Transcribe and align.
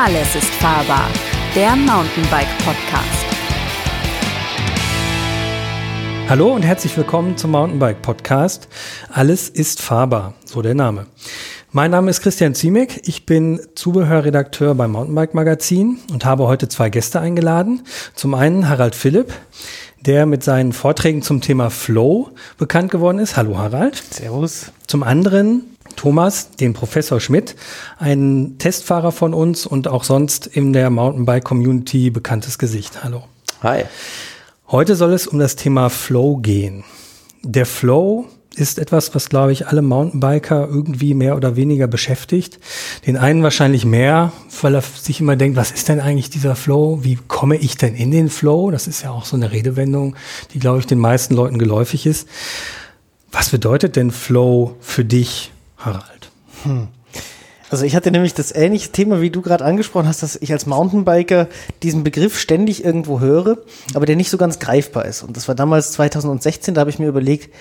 Alles 0.00 0.36
ist 0.36 0.54
fahrbar. 0.54 1.10
Der 1.56 1.74
Mountainbike 1.74 2.46
Podcast. 2.58 3.26
Hallo 6.28 6.54
und 6.54 6.62
herzlich 6.62 6.96
willkommen 6.96 7.36
zum 7.36 7.50
Mountainbike 7.50 8.00
Podcast. 8.00 8.68
Alles 9.10 9.48
ist 9.48 9.82
fahrbar, 9.82 10.34
so 10.44 10.62
der 10.62 10.76
Name. 10.76 11.06
Mein 11.72 11.90
Name 11.90 12.10
ist 12.10 12.20
Christian 12.20 12.54
Ziemek. 12.54 13.08
Ich 13.08 13.26
bin 13.26 13.60
Zubehörredakteur 13.74 14.76
beim 14.76 14.92
Mountainbike 14.92 15.34
Magazin 15.34 15.98
und 16.12 16.24
habe 16.24 16.46
heute 16.46 16.68
zwei 16.68 16.90
Gäste 16.90 17.18
eingeladen. 17.18 17.82
Zum 18.14 18.34
einen 18.34 18.68
Harald 18.68 18.94
Philipp, 18.94 19.32
der 20.00 20.26
mit 20.26 20.44
seinen 20.44 20.72
Vorträgen 20.72 21.22
zum 21.22 21.40
Thema 21.40 21.70
Flow 21.70 22.30
bekannt 22.56 22.92
geworden 22.92 23.18
ist. 23.18 23.36
Hallo 23.36 23.58
Harald. 23.58 23.96
Servus. 23.96 24.70
Zum 24.86 25.02
anderen 25.02 25.76
Thomas, 25.98 26.52
den 26.52 26.74
Professor 26.74 27.18
Schmidt, 27.18 27.56
ein 27.98 28.54
Testfahrer 28.58 29.10
von 29.10 29.34
uns 29.34 29.66
und 29.66 29.88
auch 29.88 30.04
sonst 30.04 30.46
in 30.46 30.72
der 30.72 30.90
Mountainbike-Community 30.90 32.10
bekanntes 32.10 32.56
Gesicht. 32.58 33.02
Hallo. 33.02 33.24
Hi. 33.62 33.82
Heute 34.68 34.94
soll 34.94 35.12
es 35.12 35.26
um 35.26 35.40
das 35.40 35.56
Thema 35.56 35.90
Flow 35.90 36.36
gehen. 36.36 36.84
Der 37.42 37.66
Flow 37.66 38.26
ist 38.54 38.78
etwas, 38.78 39.12
was, 39.16 39.28
glaube 39.28 39.50
ich, 39.50 39.66
alle 39.66 39.82
Mountainbiker 39.82 40.68
irgendwie 40.68 41.14
mehr 41.14 41.36
oder 41.36 41.56
weniger 41.56 41.88
beschäftigt. 41.88 42.60
Den 43.04 43.16
einen 43.16 43.42
wahrscheinlich 43.42 43.84
mehr, 43.84 44.32
weil 44.62 44.76
er 44.76 44.82
sich 44.82 45.20
immer 45.20 45.34
denkt, 45.34 45.56
was 45.56 45.72
ist 45.72 45.88
denn 45.88 46.00
eigentlich 46.00 46.30
dieser 46.30 46.54
Flow? 46.54 47.00
Wie 47.02 47.18
komme 47.26 47.56
ich 47.56 47.76
denn 47.76 47.96
in 47.96 48.12
den 48.12 48.28
Flow? 48.28 48.70
Das 48.70 48.86
ist 48.86 49.02
ja 49.02 49.10
auch 49.10 49.24
so 49.24 49.34
eine 49.34 49.50
Redewendung, 49.50 50.14
die, 50.54 50.60
glaube 50.60 50.78
ich, 50.78 50.86
den 50.86 51.00
meisten 51.00 51.34
Leuten 51.34 51.58
geläufig 51.58 52.06
ist. 52.06 52.28
Was 53.32 53.50
bedeutet 53.50 53.96
denn 53.96 54.12
Flow 54.12 54.76
für 54.80 55.04
dich? 55.04 55.50
Harald? 55.78 56.30
Hm. 56.64 56.88
Also 57.70 57.84
ich 57.84 57.94
hatte 57.94 58.10
nämlich 58.10 58.34
das 58.34 58.54
ähnliche 58.54 58.90
Thema, 58.90 59.20
wie 59.20 59.30
du 59.30 59.42
gerade 59.42 59.64
angesprochen 59.64 60.08
hast, 60.08 60.22
dass 60.22 60.36
ich 60.36 60.52
als 60.52 60.66
Mountainbiker 60.66 61.48
diesen 61.82 62.02
Begriff 62.02 62.38
ständig 62.38 62.84
irgendwo 62.84 63.20
höre, 63.20 63.58
aber 63.94 64.06
der 64.06 64.16
nicht 64.16 64.30
so 64.30 64.38
ganz 64.38 64.58
greifbar 64.58 65.04
ist. 65.04 65.22
Und 65.22 65.36
das 65.36 65.48
war 65.48 65.54
damals 65.54 65.92
2016, 65.92 66.74
da 66.74 66.80
habe 66.80 66.90
ich 66.90 66.98
mir 66.98 67.08
überlegt, 67.08 67.54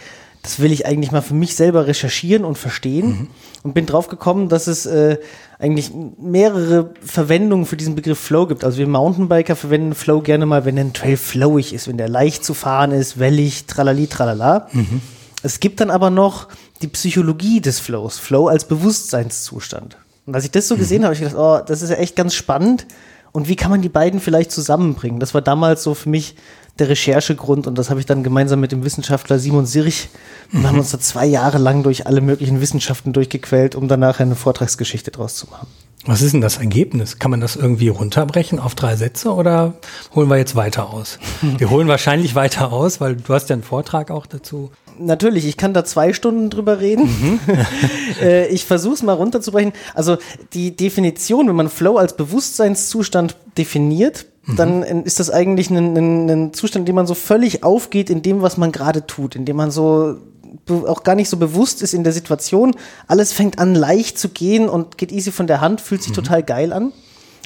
das 0.44 0.60
will 0.60 0.72
ich 0.72 0.86
eigentlich 0.86 1.12
mal 1.12 1.22
für 1.22 1.34
mich 1.34 1.56
selber 1.56 1.88
recherchieren 1.88 2.46
und 2.46 2.58
verstehen 2.58 3.08
mhm. 3.08 3.28
und 3.64 3.74
bin 3.74 3.86
drauf 3.86 4.08
gekommen, 4.08 4.48
dass 4.48 4.68
es 4.68 4.86
äh, 4.86 5.18
eigentlich 5.60 5.92
mehrere 6.18 6.94
Verwendungen 7.02 7.66
für 7.66 7.76
diesen 7.76 7.96
Begriff 7.96 8.20
Flow 8.20 8.48
gibt. 8.48 8.64
Also 8.64 8.78
wir 8.78 8.88
Mountainbiker 8.88 9.58
verwenden 9.58 9.94
Flow 9.94 10.22
gerne 10.22 10.46
mal, 10.46 10.64
wenn 10.64 10.78
ein 10.78 10.94
Trail 10.94 11.18
flowig 11.18 11.74
ist, 11.74 11.90
wenn 11.90 11.98
der 11.98 12.08
leicht 12.08 12.46
zu 12.46 12.54
fahren 12.54 12.92
ist, 12.92 13.20
wellig, 13.20 13.66
tralali, 13.66 14.08
tralala. 14.08 14.70
Mhm. 14.72 15.02
Es 15.44 15.60
gibt 15.60 15.82
dann 15.82 15.90
aber 15.90 16.10
noch 16.10 16.48
die 16.82 16.88
Psychologie 16.88 17.62
des 17.62 17.80
Flows, 17.80 18.20
Flow 18.20 18.48
als 18.48 18.66
Bewusstseinszustand. 18.66 19.98
Und 20.26 20.36
als 20.36 20.46
ich 20.46 20.52
das 20.52 20.68
so 20.68 20.76
mhm. 20.76 20.80
gesehen 20.80 21.04
habe, 21.04 21.16
habe 21.16 21.16
ich 21.16 21.22
gedacht, 21.22 21.38
oh, 21.38 21.66
das 21.66 21.82
ist 21.82 21.90
ja 21.90 21.96
echt 21.96 22.16
ganz 22.16 22.36
spannend. 22.36 22.86
Und 23.32 23.48
wie 23.48 23.56
kann 23.56 23.72
man 23.72 23.82
die 23.82 23.90
beiden 23.90 24.20
vielleicht 24.20 24.52
zusammenbringen? 24.52 25.20
Das 25.20 25.34
war 25.34 25.42
damals 25.42 25.84
so 25.84 25.94
für 25.94 26.10
mich 26.10 26.36
der 26.80 26.90
Recherchegrund 26.90 27.66
und 27.68 27.78
das 27.78 27.90
habe 27.90 28.00
ich 28.00 28.06
dann 28.06 28.24
gemeinsam 28.24 28.60
mit 28.60 28.72
dem 28.72 28.84
Wissenschaftler 28.84 29.40
Simon 29.40 29.66
Sirch 29.66 30.10
und 30.54 30.62
mhm. 30.62 30.68
haben 30.68 30.80
uns 30.80 30.92
da 30.92 31.00
zwei 31.00 31.26
Jahre 31.26 31.58
lang 31.58 31.84
durch 31.84 32.06
alle 32.06 32.22
möglichen 32.22 32.62
Wissenschaften 32.62 33.14
durchgequält, 33.14 33.76
um 33.76 33.88
danach 33.88 34.20
eine 34.20 34.36
Vortragsgeschichte 34.36 35.12
draus 35.12 35.36
zu 35.36 35.48
machen. 35.48 35.68
Was 36.06 36.22
ist 36.22 36.34
denn 36.34 36.42
das 36.42 36.58
Ergebnis? 36.58 37.20
Kann 37.20 37.32
man 37.32 37.42
das 37.42 37.56
irgendwie 37.56 37.90
runterbrechen 37.90 38.60
auf 38.60 38.76
drei 38.76 38.96
Sätze 38.96 39.34
oder 39.34 39.74
holen 40.16 40.30
wir 40.30 40.38
jetzt 40.38 40.56
weiter 40.56 40.90
aus? 40.90 41.20
Wir 41.58 41.70
holen 41.70 41.88
wahrscheinlich 41.88 42.34
weiter 42.34 42.72
aus, 42.72 43.02
weil 43.02 43.18
du 43.18 43.34
hast 43.34 43.50
ja 43.50 43.56
einen 43.56 43.64
Vortrag 43.64 44.10
auch 44.10 44.26
dazu 44.26 44.72
natürlich, 45.00 45.48
ich 45.48 45.58
kann 45.58 45.74
da 45.74 45.86
zwei 45.86 46.14
Stunden 46.14 46.50
drüber 46.50 46.80
reden. 46.80 47.04
Mhm. 47.06 47.40
äh, 48.22 48.48
ich 48.48 48.66
versuche 48.66 48.96
es 48.96 49.04
mal 49.04 49.14
runterzubrechen. 49.14 49.74
Also 49.94 50.18
die 50.54 50.76
Definition, 50.76 51.48
wenn 51.48 51.56
man 51.56 51.70
Flow 51.70 51.98
als 51.98 52.16
Bewusstseinszustand 52.16 53.36
definiert, 53.58 54.26
mhm. 54.46 54.56
dann 54.56 54.84
ist 55.04 55.20
das 55.20 55.30
eigentlich 55.30 55.70
ein, 55.70 55.98
ein, 55.98 56.30
ein 56.30 56.54
Zustand, 56.54 56.84
in 56.84 56.86
dem 56.88 56.96
man 56.96 57.08
so 57.08 57.14
völlig 57.14 57.64
aufgeht 57.64 58.10
in 58.10 58.22
dem, 58.22 58.42
was 58.42 58.58
man 58.58 58.72
gerade 58.72 59.06
tut, 59.06 59.36
in 59.36 59.46
dem 59.46 59.56
man 59.56 59.72
so 59.72 60.18
auch 60.70 61.04
gar 61.04 61.16
nicht 61.16 61.30
so 61.30 61.38
bewusst 61.38 61.82
ist 61.82 61.94
in 61.94 62.04
der 62.04 62.14
Situation. 62.14 62.76
Alles 63.08 63.34
fängt 63.34 63.60
an 63.60 63.76
leicht 63.76 64.18
zu 64.18 64.30
gehen 64.30 64.70
und 64.70 64.98
geht 64.98 65.12
easy 65.12 65.32
von 65.32 65.48
der 65.48 65.62
Hand, 65.62 65.82
fühlt 65.82 66.02
sich 66.02 66.12
mhm. 66.12 66.16
total 66.16 66.44
geil 66.44 66.74
an. 66.74 66.94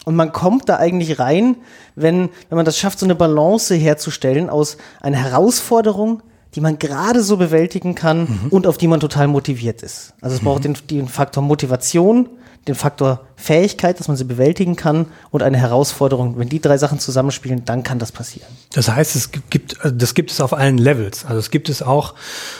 Und 0.05 0.15
man 0.15 0.31
kommt 0.31 0.67
da 0.67 0.77
eigentlich 0.77 1.19
rein, 1.19 1.57
wenn, 1.95 2.29
wenn 2.49 2.55
man 2.55 2.65
das 2.65 2.77
schafft, 2.77 2.99
so 2.99 3.05
eine 3.05 3.15
Balance 3.15 3.75
herzustellen 3.75 4.49
aus 4.49 4.77
einer 4.99 5.17
Herausforderung, 5.17 6.23
die 6.55 6.61
man 6.61 6.79
gerade 6.79 7.23
so 7.23 7.37
bewältigen 7.37 7.95
kann 7.95 8.21
mhm. 8.21 8.49
und 8.49 8.67
auf 8.67 8.77
die 8.77 8.87
man 8.87 8.99
total 8.99 9.27
motiviert 9.27 9.83
ist. 9.83 10.13
Also 10.21 10.35
es 10.35 10.41
mhm. 10.41 10.45
braucht 10.45 10.63
den, 10.65 10.77
den 10.89 11.07
Faktor 11.07 11.43
Motivation, 11.43 12.29
den 12.67 12.75
Faktor 12.75 13.21
Fähigkeit, 13.35 13.99
dass 13.99 14.07
man 14.07 14.17
sie 14.17 14.23
bewältigen 14.23 14.75
kann 14.75 15.07
und 15.31 15.41
eine 15.41 15.57
Herausforderung. 15.57 16.37
Wenn 16.37 16.47
die 16.47 16.61
drei 16.61 16.77
Sachen 16.77 16.99
zusammenspielen, 16.99 17.65
dann 17.65 17.81
kann 17.81 17.97
das 17.97 18.11
passieren. 18.11 18.47
Das 18.73 18.87
heißt, 18.87 19.15
es 19.15 19.31
gibt, 19.49 19.83
äh, 19.83 19.91
das 19.91 20.13
gibt 20.13 20.29
es 20.29 20.39
auf 20.39 20.53
allen 20.53 20.77
Levels. 20.77 21.25
Also 21.25 21.39
es 21.39 21.49
gibt 21.49 21.69
es 21.69 21.81
auch 21.81 22.13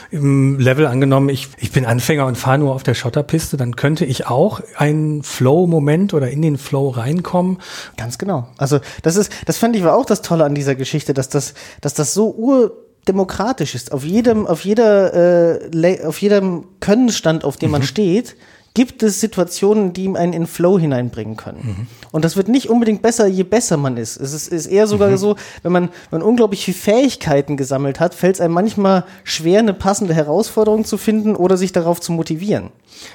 im 0.10 0.58
Level 0.58 0.88
angenommen, 0.88 1.30
ich, 1.30 1.50
ich 1.60 1.72
bin 1.72 1.86
Anfänger 1.86 2.26
und 2.26 2.36
fahre 2.36 2.58
nur 2.58 2.74
auf 2.74 2.82
der 2.82 2.96
Schotterpiste, 2.96 3.58
dann 3.58 3.76
könnte 3.76 4.06
ich 4.06 4.26
auch 4.26 4.62
einen 4.76 5.22
Flow-Moment 5.22 6.16
oder 6.16 6.32
in 6.32 6.42
den 6.42 6.58
Flow 6.58 6.90
reinkommen. 6.90 7.60
Ganz 7.96 8.18
genau. 8.18 8.48
Also 8.58 8.80
das 9.04 9.18
ist, 9.18 9.32
das 9.46 9.60
fand 9.60 9.76
ich 9.76 9.84
war 9.84 9.96
auch 9.96 10.06
das 10.06 10.24
Tolle 10.24 10.46
an 10.46 10.56
dieser 10.56 10.74
Geschichte, 10.74 11.14
dass 11.14 11.30
das, 11.30 11.54
dass 11.80 11.94
das 11.94 12.16
so 12.16 12.34
ur 12.34 12.81
demokratisch 13.08 13.76
ist. 13.76 13.92
Auf 13.92 14.04
jedem, 14.04 14.48
auf 14.48 14.64
jeder, 14.64 15.60
äh, 15.74 16.06
auf 16.06 16.22
jedem 16.22 16.66
Könnenstand, 16.80 17.44
auf 17.44 17.58
dem 17.58 17.70
mhm. 17.70 17.72
man 17.72 17.84
steht, 17.84 18.36
gibt 18.74 19.04
es 19.04 19.20
Situationen, 19.20 19.94
die 19.94 20.06
ihm 20.06 20.16
einen 20.16 20.34
in 20.34 20.48
Flow 20.48 20.80
hineinbringen 20.80 21.36
können. 21.36 21.60
Mhm. 21.64 21.88
Und 22.12 22.26
das 22.26 22.38
wird 22.38 22.48
nicht 22.48 22.70
unbedingt 22.70 23.02
besser, 23.02 23.28
je 23.28 23.44
besser 23.44 23.78
man 23.78 23.98
ist. 23.98 24.18
Es 24.18 24.34
ist, 24.34 24.48
ist 24.48 24.68
eher 24.68 24.88
sogar 24.88 25.10
mhm. 25.10 25.18
so, 25.18 25.36
wenn 25.64 25.72
man, 25.72 25.90
wenn 26.10 26.20
man 26.20 26.22
unglaublich 26.22 26.64
viel 26.64 26.74
Fähigkeiten 26.74 27.58
gesammelt 27.58 28.00
hat, 28.00 28.14
fällt 28.14 28.36
es 28.36 28.42
einem 28.42 28.54
manchmal 28.54 29.06
schwer, 29.24 29.60
eine 29.60 29.74
passende 29.74 30.14
Herausforderung 30.14 30.86
zu 30.86 30.98
finden 30.98 31.36
oder 31.36 31.58
sich 31.58 31.72
darauf 31.72 32.00
zu 32.00 32.12
motivieren. 32.12 32.70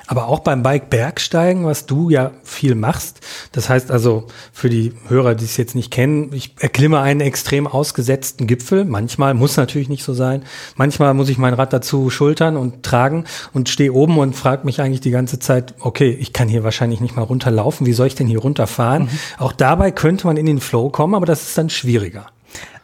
Aber 0.07 0.29
auch 0.29 0.41
beim 0.41 0.63
Bike 0.63 0.91
Bergsteigen, 0.91 1.65
was 1.65 1.87
du 1.87 2.11
ja 2.11 2.33
viel 2.43 2.75
machst. 2.75 3.21
Das 3.53 3.69
heißt 3.69 3.91
also, 3.91 4.27
für 4.53 4.69
die 4.69 4.95
Hörer, 5.09 5.35
die 5.35 5.45
es 5.45 5.57
jetzt 5.57 5.75
nicht 5.75 5.91
kennen, 5.91 6.33
ich 6.33 6.55
erklimme 6.59 7.01
einen 7.01 7.21
extrem 7.21 7.67
ausgesetzten 7.67 8.47
Gipfel. 8.47 8.85
Manchmal 8.85 9.35
muss 9.35 9.57
natürlich 9.57 9.89
nicht 9.89 10.03
so 10.03 10.15
sein. 10.15 10.43
Manchmal 10.77 11.15
muss 11.15 11.29
ich 11.29 11.39
mein 11.39 11.55
Rad 11.55 11.73
dazu 11.73 12.11
schultern 12.11 12.57
und 12.57 12.83
tragen 12.83 13.25
und 13.53 13.69
stehe 13.69 13.93
oben 13.93 14.19
und 14.19 14.35
frage 14.35 14.65
mich 14.65 14.81
eigentlich 14.81 15.01
die 15.01 15.11
ganze 15.11 15.39
Zeit, 15.39 15.46
okay, 15.81 16.11
ich 16.11 16.33
kann 16.33 16.49
hier 16.49 16.65
wahrscheinlich 16.65 17.01
nicht 17.01 17.17
mal 17.17 17.23
runterlaufen. 17.23 17.87
Wie 17.87 17.93
soll 17.93 18.07
ich 18.07 18.15
denn 18.15 18.27
hier 18.27 18.41
runterfahren? 18.41 19.05
Mhm. 19.05 19.09
Auch 19.39 19.53
dabei 19.53 19.91
könnte 19.91 20.27
man 20.27 20.37
in 20.37 20.47
den 20.47 20.61
Flow 20.61 20.91
kommen, 20.91 21.15
aber 21.15 21.27
das 21.27 21.43
ist 21.43 21.59
dann 21.59 21.71
schwieriger. 21.71 22.27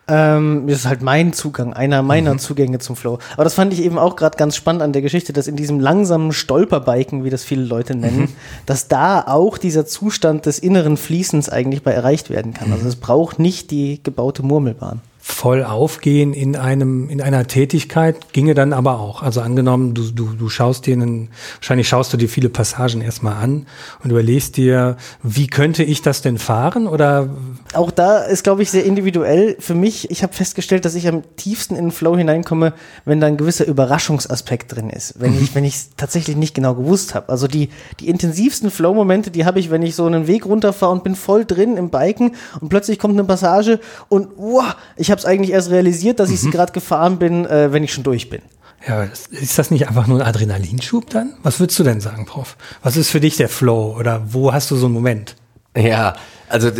Ähm, 0.08 0.64
das 0.66 0.80
ist 0.80 0.86
halt 0.86 1.00
mein 1.00 1.32
Zugang, 1.32 1.72
einer 1.72 2.02
meiner 2.02 2.34
mhm. 2.34 2.38
Zugänge 2.38 2.78
zum 2.80 2.96
Flow. 2.96 3.18
Aber 3.34 3.44
das 3.44 3.54
fand 3.54 3.72
ich 3.72 3.82
eben 3.82 3.98
auch 3.98 4.16
gerade 4.16 4.36
ganz 4.36 4.56
spannend 4.56 4.82
an 4.82 4.92
der 4.92 5.02
Geschichte, 5.02 5.32
dass 5.32 5.46
in 5.46 5.56
diesem 5.56 5.78
langsamen 5.78 6.32
Stolperbiken, 6.32 7.24
wie 7.24 7.30
das 7.30 7.44
viele 7.44 7.62
Leute 7.62 7.94
nennen, 7.94 8.22
mhm. 8.22 8.28
dass 8.66 8.88
da 8.88 9.22
auch 9.22 9.58
dieser 9.58 9.86
Zustand 9.86 10.46
des 10.46 10.58
inneren 10.58 10.96
Fließens 10.96 11.48
eigentlich 11.48 11.82
bei 11.82 11.92
erreicht 11.92 12.30
werden 12.30 12.52
kann. 12.52 12.72
Also 12.72 12.84
mhm. 12.84 12.88
es 12.88 12.96
braucht 12.96 13.38
nicht 13.38 13.70
die 13.70 14.02
gebaute 14.02 14.42
Murmelbahn 14.42 15.00
voll 15.24 15.62
aufgehen 15.62 16.34
in 16.34 16.56
einem 16.56 17.08
in 17.08 17.22
einer 17.22 17.46
Tätigkeit 17.46 18.32
ginge 18.32 18.54
dann 18.54 18.72
aber 18.72 18.98
auch. 18.98 19.22
Also 19.22 19.40
angenommen, 19.40 19.94
du 19.94 20.10
du 20.10 20.32
du 20.32 20.48
schaust 20.48 20.84
dir 20.86 20.94
einen, 20.94 21.30
wahrscheinlich 21.60 21.88
schaust 21.88 22.12
du 22.12 22.16
dir 22.16 22.28
viele 22.28 22.48
Passagen 22.48 23.00
erstmal 23.00 23.36
an 23.36 23.66
und 24.02 24.10
überlegst 24.10 24.56
dir, 24.56 24.96
wie 25.22 25.46
könnte 25.46 25.84
ich 25.84 26.02
das 26.02 26.22
denn 26.22 26.38
fahren 26.38 26.88
oder 26.88 27.30
auch 27.72 27.92
da 27.92 28.18
ist 28.18 28.42
glaube 28.42 28.64
ich 28.64 28.72
sehr 28.72 28.84
individuell 28.84 29.54
für 29.60 29.76
mich. 29.76 30.10
Ich 30.10 30.24
habe 30.24 30.32
festgestellt, 30.32 30.84
dass 30.84 30.96
ich 30.96 31.06
am 31.06 31.22
tiefsten 31.36 31.76
in 31.76 31.84
den 31.84 31.92
Flow 31.92 32.16
hineinkomme, 32.16 32.72
wenn 33.04 33.20
da 33.20 33.28
ein 33.28 33.36
gewisser 33.36 33.68
Überraschungsaspekt 33.68 34.74
drin 34.74 34.90
ist, 34.90 35.20
wenn 35.20 35.40
ich 35.40 35.54
wenn 35.54 35.62
ich 35.62 35.84
tatsächlich 35.96 36.34
nicht 36.34 36.52
genau 36.52 36.74
gewusst 36.74 37.14
habe. 37.14 37.28
Also 37.28 37.46
die 37.46 37.68
die 38.00 38.08
intensivsten 38.08 38.72
Flow 38.72 38.92
Momente, 38.92 39.30
die 39.30 39.44
habe 39.44 39.60
ich, 39.60 39.70
wenn 39.70 39.82
ich 39.82 39.94
so 39.94 40.04
einen 40.04 40.26
Weg 40.26 40.46
runterfahre 40.46 40.90
und 40.90 41.04
bin 41.04 41.14
voll 41.14 41.44
drin 41.44 41.76
im 41.76 41.90
Biken 41.90 42.34
und 42.60 42.70
plötzlich 42.70 42.98
kommt 42.98 43.14
eine 43.14 43.22
Passage 43.22 43.78
und 44.08 44.30
wow, 44.36 44.74
ich 44.96 45.11
habe 45.12 45.20
es 45.20 45.24
eigentlich 45.24 45.52
erst 45.52 45.70
realisiert, 45.70 46.18
dass 46.18 46.30
ich 46.30 46.40
sie 46.40 46.48
mhm. 46.48 46.52
gerade 46.52 46.72
gefahren 46.72 47.18
bin, 47.18 47.46
äh, 47.46 47.72
wenn 47.72 47.84
ich 47.84 47.92
schon 47.92 48.02
durch 48.02 48.28
bin. 48.28 48.42
Ja, 48.86 49.04
ist 49.30 49.58
das 49.58 49.70
nicht 49.70 49.86
einfach 49.86 50.08
nur 50.08 50.20
ein 50.20 50.26
Adrenalinschub 50.26 51.08
dann? 51.10 51.34
Was 51.44 51.60
würdest 51.60 51.78
du 51.78 51.84
denn 51.84 52.00
sagen, 52.00 52.26
Prof? 52.26 52.56
Was 52.82 52.96
ist 52.96 53.10
für 53.10 53.20
dich 53.20 53.36
der 53.36 53.48
Flow 53.48 53.96
oder 53.96 54.22
wo 54.32 54.52
hast 54.52 54.72
du 54.72 54.76
so 54.76 54.86
einen 54.86 54.94
Moment? 54.94 55.36
Ja, 55.76 56.14
also 56.48 56.70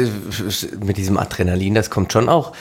mit 0.81 0.97
diesem 0.97 1.17
Adrenalin, 1.17 1.75
das 1.75 1.91
kommt 1.91 2.13
schon 2.13 2.29
auch 2.29 2.53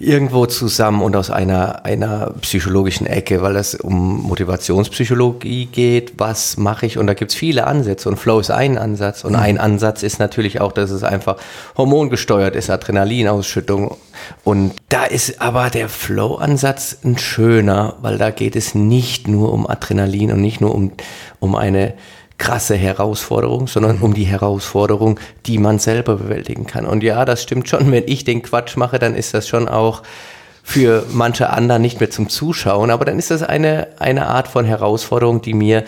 irgendwo 0.00 0.46
zusammen 0.46 1.02
und 1.02 1.16
aus 1.16 1.30
einer, 1.30 1.84
einer 1.84 2.32
psychologischen 2.40 3.06
Ecke, 3.06 3.42
weil 3.42 3.56
es 3.56 3.74
um 3.74 4.22
Motivationspsychologie 4.22 5.66
geht. 5.66 6.14
Was 6.18 6.56
mache 6.56 6.86
ich? 6.86 6.98
Und 6.98 7.08
da 7.08 7.14
gibt's 7.14 7.34
viele 7.34 7.66
Ansätze 7.66 8.08
und 8.08 8.16
Flow 8.16 8.38
ist 8.38 8.50
ein 8.50 8.78
Ansatz. 8.78 9.24
Und 9.24 9.32
mhm. 9.32 9.40
ein 9.40 9.58
Ansatz 9.58 10.04
ist 10.04 10.20
natürlich 10.20 10.60
auch, 10.60 10.70
dass 10.70 10.90
es 10.90 11.02
einfach 11.02 11.36
hormongesteuert 11.76 12.54
ist, 12.54 12.70
Adrenalinausschüttung. 12.70 13.96
Und 14.44 14.74
da 14.88 15.04
ist 15.04 15.40
aber 15.40 15.68
der 15.68 15.88
Flow-Ansatz 15.88 16.98
ein 17.04 17.18
schöner, 17.18 17.96
weil 18.00 18.18
da 18.18 18.30
geht 18.30 18.54
es 18.54 18.76
nicht 18.76 19.26
nur 19.26 19.52
um 19.52 19.66
Adrenalin 19.66 20.30
und 20.32 20.40
nicht 20.40 20.60
nur 20.60 20.74
um, 20.74 20.92
um 21.40 21.56
eine 21.56 21.94
krasse 22.38 22.76
Herausforderung, 22.76 23.66
sondern 23.66 23.98
um 23.98 24.14
die 24.14 24.24
Herausforderung, 24.24 25.18
die 25.46 25.58
man 25.58 25.78
selber 25.78 26.16
bewältigen 26.16 26.66
kann. 26.66 26.86
Und 26.86 27.02
ja, 27.02 27.24
das 27.24 27.42
stimmt 27.42 27.68
schon, 27.68 27.90
wenn 27.90 28.04
ich 28.06 28.24
den 28.24 28.42
Quatsch 28.42 28.76
mache, 28.76 28.98
dann 28.98 29.14
ist 29.14 29.34
das 29.34 29.48
schon 29.48 29.68
auch 29.68 30.02
für 30.62 31.04
manche 31.10 31.50
anderen 31.50 31.82
nicht 31.82 31.98
mehr 31.98 32.10
zum 32.10 32.28
Zuschauen, 32.28 32.90
aber 32.90 33.04
dann 33.04 33.18
ist 33.18 33.30
das 33.30 33.42
eine, 33.42 33.88
eine 33.98 34.26
Art 34.26 34.48
von 34.48 34.64
Herausforderung, 34.64 35.42
die 35.42 35.54
mir 35.54 35.84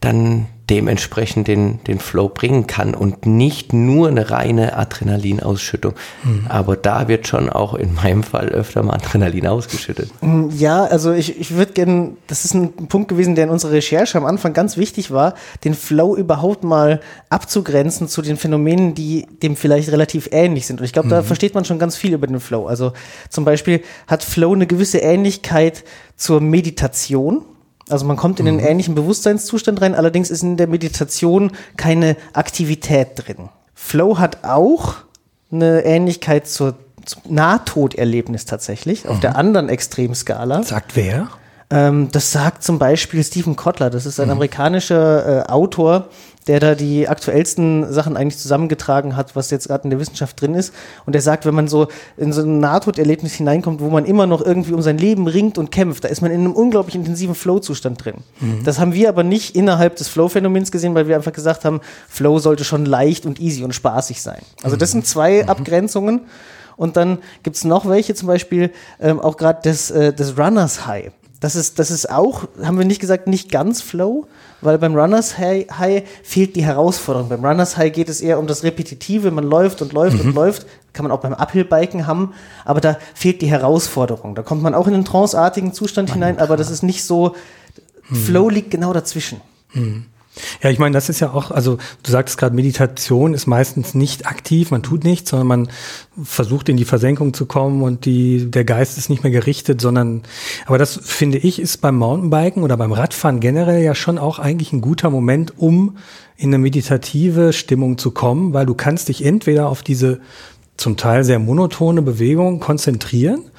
dann 0.00 0.46
dementsprechend 0.70 1.48
den, 1.48 1.82
den 1.84 1.98
Flow 1.98 2.28
bringen 2.28 2.66
kann 2.66 2.94
und 2.94 3.26
nicht 3.26 3.72
nur 3.72 4.08
eine 4.08 4.30
reine 4.30 4.76
Adrenalinausschüttung. 4.76 5.94
Mhm. 6.22 6.46
Aber 6.48 6.76
da 6.76 7.08
wird 7.08 7.26
schon 7.26 7.50
auch 7.50 7.74
in 7.74 7.94
meinem 7.94 8.22
Fall 8.22 8.48
öfter 8.48 8.82
mal 8.82 8.94
Adrenalin 8.94 9.46
ausgeschüttet. 9.48 10.10
Mm, 10.20 10.48
ja, 10.56 10.84
also 10.84 11.12
ich, 11.12 11.38
ich 11.38 11.54
würde 11.54 11.72
gerne, 11.72 12.12
das 12.26 12.44
ist 12.44 12.54
ein 12.54 12.72
Punkt 12.88 13.08
gewesen, 13.08 13.34
der 13.34 13.44
in 13.44 13.50
unserer 13.50 13.72
Recherche 13.72 14.16
am 14.16 14.24
Anfang 14.24 14.52
ganz 14.52 14.76
wichtig 14.76 15.10
war, 15.10 15.34
den 15.64 15.74
Flow 15.74 16.16
überhaupt 16.16 16.62
mal 16.62 17.00
abzugrenzen 17.28 18.08
zu 18.08 18.22
den 18.22 18.36
Phänomenen, 18.36 18.94
die 18.94 19.26
dem 19.42 19.56
vielleicht 19.56 19.90
relativ 19.90 20.28
ähnlich 20.32 20.66
sind. 20.66 20.80
Und 20.80 20.86
ich 20.86 20.92
glaube, 20.92 21.08
da 21.08 21.22
mhm. 21.22 21.26
versteht 21.26 21.54
man 21.54 21.64
schon 21.64 21.80
ganz 21.80 21.96
viel 21.96 22.14
über 22.14 22.26
den 22.26 22.40
Flow. 22.40 22.66
Also 22.66 22.92
zum 23.28 23.44
Beispiel 23.44 23.82
hat 24.06 24.22
Flow 24.22 24.54
eine 24.54 24.66
gewisse 24.66 24.98
Ähnlichkeit 24.98 25.84
zur 26.16 26.40
Meditation. 26.40 27.42
Also 27.88 28.06
man 28.06 28.16
kommt 28.16 28.40
in 28.40 28.48
einen 28.48 28.58
mhm. 28.58 28.66
ähnlichen 28.66 28.94
Bewusstseinszustand 28.94 29.80
rein, 29.80 29.94
allerdings 29.94 30.30
ist 30.30 30.42
in 30.42 30.56
der 30.56 30.66
Meditation 30.66 31.52
keine 31.76 32.16
Aktivität 32.32 33.08
drin. 33.16 33.48
Flow 33.74 34.18
hat 34.18 34.44
auch 34.44 34.94
eine 35.50 35.84
Ähnlichkeit 35.84 36.46
zur, 36.46 36.76
zum 37.04 37.22
Nahtoderlebnis 37.28 38.44
tatsächlich, 38.44 39.04
mhm. 39.04 39.10
auf 39.10 39.20
der 39.20 39.36
anderen 39.36 39.68
Extremskala. 39.68 40.62
Sagt 40.62 40.96
wer? 40.96 41.28
Ähm, 41.72 42.08
das 42.12 42.30
sagt 42.30 42.62
zum 42.62 42.78
Beispiel 42.78 43.24
Stephen 43.24 43.56
Kotler, 43.56 43.88
das 43.88 44.04
ist 44.04 44.20
ein 44.20 44.26
mhm. 44.26 44.32
amerikanischer 44.32 45.46
äh, 45.46 45.50
Autor, 45.50 46.08
der 46.46 46.60
da 46.60 46.74
die 46.74 47.08
aktuellsten 47.08 47.90
Sachen 47.90 48.16
eigentlich 48.16 48.36
zusammengetragen 48.36 49.16
hat, 49.16 49.34
was 49.36 49.50
jetzt 49.50 49.68
gerade 49.68 49.84
in 49.84 49.90
der 49.90 49.98
Wissenschaft 49.98 50.38
drin 50.40 50.54
ist. 50.54 50.74
Und 51.06 51.14
er 51.14 51.22
sagt, 51.22 51.46
wenn 51.46 51.54
man 51.54 51.68
so 51.68 51.88
in 52.18 52.32
so 52.32 52.42
ein 52.42 52.60
Nahtoderlebnis 52.60 53.32
hineinkommt, 53.32 53.80
wo 53.80 53.88
man 53.88 54.04
immer 54.04 54.26
noch 54.26 54.42
irgendwie 54.44 54.74
um 54.74 54.82
sein 54.82 54.98
Leben 54.98 55.28
ringt 55.28 55.56
und 55.56 55.70
kämpft, 55.70 56.04
da 56.04 56.08
ist 56.08 56.20
man 56.20 56.30
in 56.30 56.40
einem 56.40 56.52
unglaublich 56.52 56.94
intensiven 56.94 57.34
Flow-Zustand 57.34 58.04
drin. 58.04 58.16
Mhm. 58.40 58.64
Das 58.64 58.78
haben 58.78 58.92
wir 58.92 59.08
aber 59.08 59.22
nicht 59.22 59.56
innerhalb 59.56 59.96
des 59.96 60.08
Flow-Phänomens 60.08 60.72
gesehen, 60.72 60.94
weil 60.94 61.08
wir 61.08 61.16
einfach 61.16 61.32
gesagt 61.32 61.64
haben, 61.64 61.80
Flow 62.08 62.38
sollte 62.38 62.64
schon 62.64 62.84
leicht 62.84 63.24
und 63.24 63.40
easy 63.40 63.64
und 63.64 63.74
spaßig 63.74 64.20
sein. 64.20 64.42
Also 64.62 64.76
das 64.76 64.90
sind 64.90 65.06
zwei 65.06 65.44
mhm. 65.44 65.48
Abgrenzungen. 65.48 66.20
Und 66.76 66.96
dann 66.96 67.18
gibt 67.44 67.56
es 67.56 67.64
noch 67.64 67.88
welche, 67.88 68.14
zum 68.14 68.26
Beispiel 68.26 68.72
ähm, 69.00 69.20
auch 69.20 69.36
gerade 69.36 69.60
das, 69.62 69.90
äh, 69.90 70.12
das 70.12 70.36
Runners 70.36 70.86
High. 70.86 71.12
Das 71.42 71.56
ist, 71.56 71.80
das 71.80 71.90
ist 71.90 72.08
auch, 72.08 72.44
haben 72.62 72.78
wir 72.78 72.84
nicht 72.84 73.00
gesagt, 73.00 73.26
nicht 73.26 73.50
ganz 73.50 73.82
Flow, 73.82 74.28
weil 74.60 74.78
beim 74.78 74.94
Runners 74.94 75.38
High, 75.38 75.66
High 75.76 76.04
fehlt 76.22 76.54
die 76.54 76.64
Herausforderung. 76.64 77.28
Beim 77.28 77.44
Runners 77.44 77.76
High 77.76 77.92
geht 77.92 78.08
es 78.08 78.20
eher 78.20 78.38
um 78.38 78.46
das 78.46 78.62
Repetitive, 78.62 79.32
man 79.32 79.42
läuft 79.42 79.82
und 79.82 79.92
läuft 79.92 80.22
mhm. 80.22 80.28
und 80.28 80.34
läuft, 80.36 80.66
kann 80.92 81.02
man 81.02 81.10
auch 81.10 81.18
beim 81.18 81.34
Uphill-Biken 81.34 82.06
haben, 82.06 82.32
aber 82.64 82.80
da 82.80 82.96
fehlt 83.14 83.42
die 83.42 83.48
Herausforderung. 83.48 84.36
Da 84.36 84.42
kommt 84.42 84.62
man 84.62 84.72
auch 84.72 84.86
in 84.86 84.94
einen 84.94 85.04
tranceartigen 85.04 85.74
Zustand 85.74 86.10
Mann, 86.10 86.18
hinein, 86.20 86.38
aber 86.38 86.56
das 86.56 86.70
ist 86.70 86.84
nicht 86.84 87.02
so. 87.02 87.34
Flow 88.04 88.48
liegt 88.48 88.70
genau 88.70 88.92
dazwischen. 88.92 89.40
Mhm. 89.72 90.04
Ja, 90.62 90.70
ich 90.70 90.78
meine, 90.78 90.94
das 90.94 91.10
ist 91.10 91.20
ja 91.20 91.32
auch, 91.32 91.50
also 91.50 91.76
du 92.02 92.10
sagtest 92.10 92.38
gerade, 92.38 92.54
Meditation 92.54 93.34
ist 93.34 93.46
meistens 93.46 93.94
nicht 93.94 94.26
aktiv, 94.26 94.70
man 94.70 94.82
tut 94.82 95.04
nichts, 95.04 95.30
sondern 95.30 95.46
man 95.46 95.68
versucht 96.22 96.70
in 96.70 96.78
die 96.78 96.86
Versenkung 96.86 97.34
zu 97.34 97.44
kommen 97.44 97.82
und 97.82 98.06
die, 98.06 98.50
der 98.50 98.64
Geist 98.64 98.96
ist 98.96 99.10
nicht 99.10 99.22
mehr 99.22 99.32
gerichtet, 99.32 99.82
sondern, 99.82 100.22
aber 100.64 100.78
das 100.78 100.98
finde 101.02 101.36
ich 101.36 101.60
ist 101.60 101.82
beim 101.82 101.96
Mountainbiken 101.96 102.62
oder 102.62 102.78
beim 102.78 102.92
Radfahren 102.92 103.40
generell 103.40 103.82
ja 103.82 103.94
schon 103.94 104.16
auch 104.16 104.38
eigentlich 104.38 104.72
ein 104.72 104.80
guter 104.80 105.10
Moment, 105.10 105.58
um 105.58 105.98
in 106.36 106.48
eine 106.48 106.58
meditative 106.58 107.52
Stimmung 107.52 107.98
zu 107.98 108.10
kommen, 108.10 108.54
weil 108.54 108.64
du 108.64 108.74
kannst 108.74 109.08
dich 109.08 109.24
entweder 109.24 109.68
auf 109.68 109.82
diese 109.82 110.20
zum 110.78 110.96
Teil 110.96 111.24
sehr 111.24 111.38
monotone 111.38 112.00
Bewegung 112.00 112.58
konzentrieren, 112.58 113.50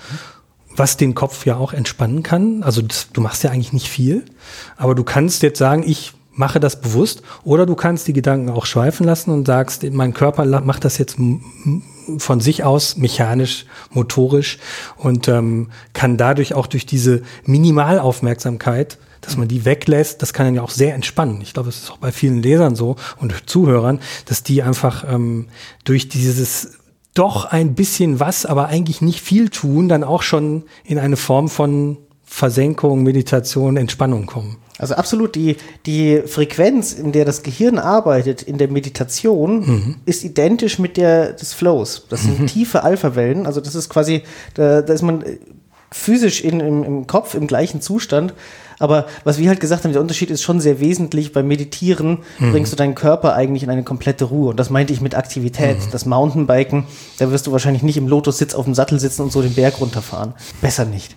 was 0.75 0.97
den 0.97 1.13
Kopf 1.13 1.45
ja 1.45 1.55
auch 1.55 1.71
entspannen 1.71 2.23
kann. 2.23 2.63
Also 2.63 2.81
das, 2.81 3.09
du 3.13 3.21
machst 3.21 3.43
ja 3.43 3.51
eigentlich 3.51 3.73
nicht 3.73 3.89
viel, 3.89 4.25
aber 4.75 4.95
du 4.95 5.03
kannst 5.03 5.43
jetzt 5.43 5.59
sagen, 5.59 5.83
ich 5.85 6.13
mache 6.33 6.59
das 6.59 6.81
bewusst. 6.81 7.21
Oder 7.43 7.65
du 7.65 7.75
kannst 7.75 8.07
die 8.07 8.13
Gedanken 8.13 8.49
auch 8.49 8.65
schweifen 8.65 9.05
lassen 9.05 9.31
und 9.31 9.45
sagst, 9.45 9.83
mein 9.91 10.13
Körper 10.13 10.45
macht 10.61 10.85
das 10.85 10.97
jetzt 10.97 11.17
von 12.17 12.39
sich 12.39 12.63
aus 12.63 12.97
mechanisch, 12.97 13.65
motorisch 13.91 14.59
und 14.97 15.27
ähm, 15.27 15.69
kann 15.93 16.17
dadurch 16.17 16.53
auch 16.53 16.67
durch 16.67 16.85
diese 16.85 17.21
Minimalaufmerksamkeit, 17.45 18.97
dass 19.21 19.37
man 19.37 19.47
die 19.47 19.63
weglässt, 19.63 20.21
das 20.21 20.33
kann 20.33 20.47
dann 20.47 20.55
ja 20.55 20.61
auch 20.63 20.69
sehr 20.69 20.95
entspannen. 20.95 21.39
Ich 21.41 21.53
glaube, 21.53 21.69
es 21.69 21.83
ist 21.83 21.91
auch 21.91 21.97
bei 21.97 22.11
vielen 22.11 22.41
Lesern 22.41 22.75
so 22.75 22.97
und 23.19 23.49
Zuhörern, 23.49 23.99
dass 24.25 24.43
die 24.43 24.63
einfach 24.63 25.05
ähm, 25.09 25.47
durch 25.85 26.09
dieses 26.09 26.79
doch 27.13 27.45
ein 27.45 27.75
bisschen 27.75 28.19
was, 28.19 28.45
aber 28.45 28.67
eigentlich 28.67 29.01
nicht 29.01 29.21
viel 29.21 29.49
tun, 29.49 29.87
dann 29.87 30.03
auch 30.03 30.23
schon 30.23 30.63
in 30.83 30.97
eine 30.97 31.15
Form 31.15 31.47
von 31.47 31.97
Versenkung, 32.23 33.03
Meditation, 33.03 33.77
Entspannung 33.77 34.25
kommen. 34.25 34.57
Also 34.79 34.95
absolut, 34.95 35.35
die, 35.35 35.57
die 35.85 36.23
Frequenz, 36.25 36.93
in 36.93 37.11
der 37.11 37.25
das 37.25 37.43
Gehirn 37.43 37.77
arbeitet 37.77 38.41
in 38.41 38.57
der 38.57 38.69
Meditation, 38.69 39.59
mhm. 39.59 39.95
ist 40.05 40.23
identisch 40.23 40.79
mit 40.79 40.97
der 40.97 41.33
des 41.33 41.53
Flows. 41.53 42.07
Das 42.09 42.23
sind 42.23 42.39
mhm. 42.39 42.47
tiefe 42.47 42.83
Alpha-Wellen, 42.83 43.45
also 43.45 43.61
das 43.61 43.75
ist 43.75 43.89
quasi, 43.89 44.23
da, 44.55 44.81
da 44.81 44.93
ist 44.93 45.03
man 45.03 45.23
physisch 45.91 46.41
in, 46.41 46.59
im, 46.59 46.83
im 46.83 47.07
Kopf 47.07 47.35
im 47.35 47.47
gleichen 47.47 47.81
Zustand. 47.81 48.33
Aber 48.79 49.05
was 49.23 49.37
wir 49.37 49.47
halt 49.47 49.59
gesagt 49.59 49.83
haben, 49.83 49.93
der 49.93 50.01
Unterschied 50.01 50.31
ist 50.31 50.41
schon 50.41 50.59
sehr 50.59 50.79
wesentlich. 50.79 51.31
Beim 51.31 51.47
Meditieren 51.47 52.19
mhm. 52.39 52.51
bringst 52.51 52.73
du 52.73 52.75
deinen 52.75 52.95
Körper 52.95 53.35
eigentlich 53.35 53.63
in 53.63 53.69
eine 53.69 53.83
komplette 53.83 54.25
Ruhe. 54.25 54.49
Und 54.49 54.59
das 54.59 54.69
meinte 54.69 54.91
ich 54.91 54.99
mit 54.99 55.15
Aktivität. 55.15 55.77
Mhm. 55.77 55.91
Das 55.91 56.05
Mountainbiken, 56.05 56.85
da 57.19 57.31
wirst 57.31 57.47
du 57.47 57.51
wahrscheinlich 57.51 57.83
nicht 57.83 57.97
im 57.97 58.07
Lotus-Sitz 58.07 58.55
auf 58.55 58.65
dem 58.65 58.73
Sattel 58.73 58.99
sitzen 58.99 59.21
und 59.21 59.31
so 59.31 59.41
den 59.41 59.53
Berg 59.53 59.79
runterfahren. 59.79 60.33
Besser 60.61 60.85
nicht. 60.85 61.15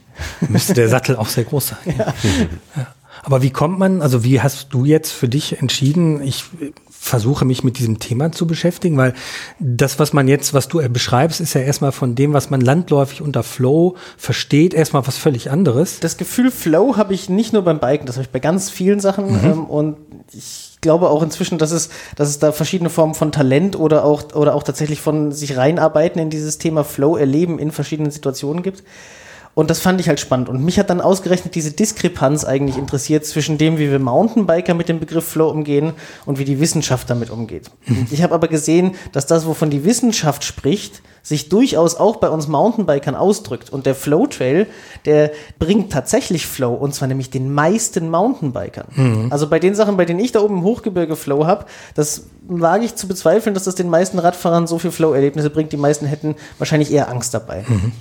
Müsste 0.49 0.75
der 0.75 0.89
Sattel 0.91 1.17
auch 1.17 1.29
sehr 1.29 1.45
groß 1.45 1.69
sein. 1.69 1.79
Ja. 1.99 2.15
ja. 2.77 2.87
Aber 3.27 3.43
wie 3.43 3.51
kommt 3.51 3.77
man, 3.77 4.03
also 4.03 4.23
wie 4.23 4.41
hast 4.41 4.69
du 4.71 4.85
jetzt 4.85 5.11
für 5.11 5.29
dich 5.29 5.61
entschieden, 5.61 6.23
ich 6.23 6.45
versuche 6.89 7.45
mich 7.45 7.65
mit 7.65 7.77
diesem 7.81 7.99
Thema 7.99 8.31
zu 8.31 8.47
beschäftigen, 8.47 8.97
weil 8.97 9.15
das, 9.59 9.99
was 9.99 10.13
man 10.13 10.29
jetzt, 10.29 10.55
was 10.55 10.69
du 10.69 10.81
beschreibst, 10.89 11.41
ist 11.41 11.55
ja 11.55 11.61
erstmal 11.61 11.91
von 11.91 12.15
dem, 12.15 12.35
was 12.35 12.51
man 12.51 12.61
landläufig 12.61 13.23
unter 13.23 13.43
Flow 13.43 13.97
versteht, 14.17 14.75
erstmal 14.75 15.09
was 15.09 15.19
völlig 15.19 15.51
anderes. 15.51 15.99
Das 15.99 16.19
Gefühl 16.19 16.53
Flow 16.53 16.97
habe 16.97 17.15
ich 17.15 17.29
nicht 17.29 17.53
nur 17.53 17.63
beim 17.63 17.81
Biken, 17.81 18.07
das 18.07 18.15
habe 18.15 18.27
ich 18.27 18.31
bei 18.31 18.39
ganz 18.39 18.71
vielen 18.71 19.01
Sachen 19.01 19.33
mhm. 19.33 19.45
ähm, 19.45 19.65
und 19.65 19.97
ich 20.33 20.79
glaube 20.81 21.11
auch 21.11 21.25
inzwischen, 21.25 21.59
dass 21.59 21.73
es, 21.73 21.91
dass 22.15 22.29
es 22.29 22.39
da 22.39 22.53
verschiedene 22.53 22.91
Formen 22.91 23.15
von 23.15 23.33
Talent 23.33 23.77
oder 23.77 24.05
auch, 24.05 24.37
oder 24.37 24.55
auch 24.55 24.63
tatsächlich 24.63 25.01
von 25.01 25.33
sich 25.33 25.57
reinarbeiten 25.57 26.23
in 26.23 26.31
dieses 26.31 26.59
Thema 26.59 26.85
Flow 26.85 27.17
erleben 27.17 27.59
in 27.59 27.73
verschiedenen 27.73 28.13
Situationen 28.13 28.63
gibt. 28.63 28.85
Und 29.57 29.71
das 29.71 29.81
fand 29.81 29.99
ich 30.03 30.09
halt 30.09 30.21
spannend. 30.21 30.51
Und 30.51 30.63
mich 30.63 30.79
hat 30.79 30.91
dann 30.91 31.01
ausgerechnet 31.01 31.55
diese 31.55 31.71
Diskrepanz 31.71 32.45
eigentlich 32.45 32.77
interessiert 32.77 33.25
zwischen 33.25 33.57
dem, 33.57 33.79
wie 33.79 33.91
wir 33.91 33.99
Mountainbiker 33.99 34.75
mit 34.75 34.91
dem 34.91 35.01
Begriff 35.01 35.27
Flow 35.27 35.49
umgehen 35.49 35.95
und 36.27 36.39
wie 36.39 36.45
die 36.45 36.61
Wissenschaft 36.61 37.09
damit 37.09 37.31
umgeht. 37.31 37.71
Mhm. 37.87 38.07
Ich 38.11 38.23
habe 38.23 38.35
aber 38.35 38.49
gesehen, 38.49 38.97
dass 39.13 39.25
das, 39.25 39.47
wovon 39.47 39.71
die 39.71 39.87
Wissenschaft 39.87 40.45
spricht, 40.45 41.01
sich 41.23 41.49
durchaus 41.49 41.95
auch 41.95 42.17
bei 42.17 42.29
uns 42.29 42.49
Mountainbikern 42.49 43.15
ausdrückt. 43.15 43.71
Und 43.71 43.87
der 43.87 43.95
Flow 43.95 44.27
Trail, 44.27 44.67
der 45.07 45.33
bringt 45.59 45.91
tatsächlich 45.91 46.47
Flow, 46.47 46.75
und 46.75 46.95
zwar 46.95 47.09
nämlich 47.09 47.31
den 47.31 47.51
meisten 47.51 48.11
Mountainbikern. 48.11 48.89
Mhm. 48.95 49.29
Also 49.31 49.49
bei 49.49 49.59
den 49.59 49.75
Sachen, 49.75 49.97
bei 49.97 50.05
denen 50.05 50.21
ich 50.21 50.33
da 50.33 50.41
oben 50.41 50.59
im 50.59 50.65
Hochgebirge 50.65 51.17
Flow 51.17 51.47
habe, 51.47 51.65
das 51.95 52.27
wage 52.47 52.85
ich 52.85 52.95
zu 52.95 53.09
bezweifeln, 53.09 53.55
dass 53.55 53.65
das 53.65 53.75
den 53.75 53.89
meisten 53.89 54.19
Radfahrern 54.19 54.67
so 54.67 54.79
viel 54.79 54.91
Flow-Erlebnisse 54.91 55.49
bringt. 55.49 55.73
Die 55.73 55.79
meisten 55.79 56.05
hätten 56.05 56.35
wahrscheinlich 56.59 56.93
eher 56.93 57.09
Angst 57.09 57.33
dabei. 57.33 57.65
Mhm. 57.67 57.93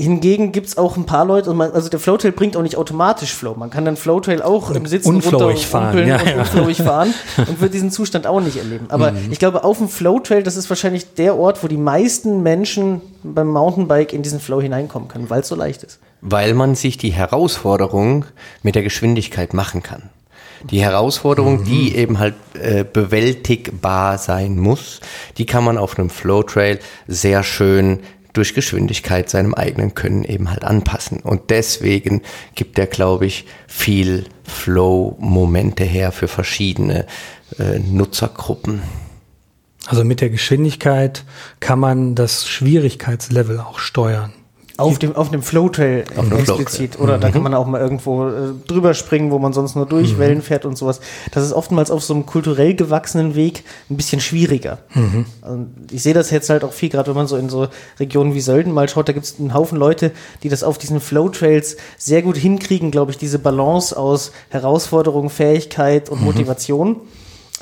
Hingegen 0.00 0.50
gibt 0.50 0.66
es 0.66 0.78
auch 0.78 0.96
ein 0.96 1.04
paar 1.04 1.26
Leute, 1.26 1.50
also 1.50 1.90
der 1.90 2.00
Flowtrail 2.00 2.32
bringt 2.32 2.56
auch 2.56 2.62
nicht 2.62 2.76
automatisch 2.76 3.34
Flow. 3.34 3.54
Man 3.54 3.68
kann 3.68 3.84
dann 3.84 3.98
Flowtrail 3.98 4.40
auch 4.40 4.70
im 4.70 4.86
Sitzen 4.86 5.16
unflowig 5.16 5.66
fahren, 5.66 6.08
ja, 6.08 6.18
und 6.18 6.26
ja. 6.26 6.38
unflowig 6.38 6.78
fahren 6.78 7.12
und 7.36 7.60
wird 7.60 7.74
diesen 7.74 7.90
Zustand 7.90 8.26
auch 8.26 8.40
nicht 8.40 8.56
erleben. 8.56 8.86
Aber 8.88 9.12
mhm. 9.12 9.30
ich 9.30 9.38
glaube, 9.38 9.62
auf 9.62 9.76
dem 9.76 9.90
Flowtrail, 9.90 10.42
das 10.42 10.56
ist 10.56 10.70
wahrscheinlich 10.70 11.12
der 11.14 11.36
Ort, 11.36 11.62
wo 11.62 11.68
die 11.68 11.76
meisten 11.76 12.42
Menschen 12.42 13.02
beim 13.22 13.48
Mountainbike 13.48 14.14
in 14.14 14.22
diesen 14.22 14.40
Flow 14.40 14.62
hineinkommen 14.62 15.08
können, 15.08 15.28
weil 15.28 15.42
es 15.42 15.48
so 15.48 15.54
leicht 15.54 15.82
ist. 15.82 15.98
Weil 16.22 16.54
man 16.54 16.76
sich 16.76 16.96
die 16.96 17.12
Herausforderung 17.12 18.24
mit 18.62 18.76
der 18.76 18.82
Geschwindigkeit 18.82 19.52
machen 19.52 19.82
kann. 19.82 20.08
Die 20.70 20.80
Herausforderung, 20.80 21.60
mhm. 21.60 21.64
die 21.64 21.94
eben 21.94 22.18
halt 22.18 22.34
äh, 22.54 22.84
bewältigbar 22.84 24.16
sein 24.16 24.58
muss, 24.58 25.00
die 25.36 25.44
kann 25.44 25.62
man 25.62 25.76
auf 25.76 25.98
einem 25.98 26.08
Flowtrail 26.08 26.78
sehr 27.06 27.42
schön 27.42 28.00
durch 28.32 28.54
Geschwindigkeit 28.54 29.28
seinem 29.28 29.54
eigenen 29.54 29.94
Können 29.94 30.24
eben 30.24 30.50
halt 30.50 30.64
anpassen. 30.64 31.20
Und 31.20 31.50
deswegen 31.50 32.22
gibt 32.54 32.78
er, 32.78 32.86
glaube 32.86 33.26
ich, 33.26 33.46
viel 33.66 34.26
Flow-Momente 34.44 35.84
her 35.84 36.12
für 36.12 36.28
verschiedene 36.28 37.06
äh, 37.58 37.78
Nutzergruppen. 37.78 38.82
Also 39.86 40.04
mit 40.04 40.20
der 40.20 40.30
Geschwindigkeit 40.30 41.24
kann 41.58 41.78
man 41.78 42.14
das 42.14 42.46
Schwierigkeitslevel 42.46 43.58
auch 43.60 43.78
steuern. 43.78 44.32
Auf 44.80 44.98
dem, 44.98 45.16
auf 45.16 45.30
dem 45.30 45.42
Flowtrail 45.42 46.04
Auf 46.16 46.30
explizit. 46.32 46.98
Oder 46.98 47.18
da 47.18 47.30
kann 47.30 47.42
man 47.42 47.54
auch 47.54 47.66
mal 47.66 47.80
irgendwo 47.80 48.28
äh, 48.28 48.32
drüber 48.66 48.94
springen, 48.94 49.30
wo 49.30 49.38
man 49.38 49.52
sonst 49.52 49.76
nur 49.76 49.86
durch 49.86 50.18
Wellen 50.18 50.42
fährt 50.42 50.64
und 50.64 50.76
sowas. 50.76 51.00
Das 51.32 51.44
ist 51.44 51.52
oftmals 51.52 51.90
auf 51.90 52.02
so 52.02 52.14
einem 52.14 52.26
kulturell 52.26 52.74
gewachsenen 52.74 53.34
Weg 53.34 53.64
ein 53.88 53.96
bisschen 53.96 54.20
schwieriger. 54.20 54.78
Und 55.42 55.74
ich 55.90 56.02
sehe 56.02 56.14
das 56.14 56.30
jetzt 56.30 56.50
halt 56.50 56.64
auch 56.64 56.72
viel, 56.72 56.88
gerade 56.88 57.08
wenn 57.08 57.16
man 57.16 57.26
so 57.26 57.36
in 57.36 57.48
so 57.48 57.68
Regionen 57.98 58.34
wie 58.34 58.40
Sölden 58.40 58.72
mal 58.72 58.88
schaut, 58.88 59.08
da 59.08 59.12
gibt 59.12 59.26
es 59.26 59.38
einen 59.38 59.54
Haufen 59.54 59.78
Leute, 59.78 60.12
die 60.42 60.48
das 60.48 60.62
auf 60.62 60.78
diesen 60.78 61.00
Flowtrails 61.00 61.76
sehr 61.96 62.22
gut 62.22 62.36
hinkriegen, 62.36 62.90
glaube 62.90 63.12
ich, 63.12 63.18
diese 63.18 63.38
Balance 63.38 63.96
aus 63.96 64.32
Herausforderung, 64.48 65.30
Fähigkeit 65.30 66.08
und 66.08 66.22
Motivation. 66.22 66.96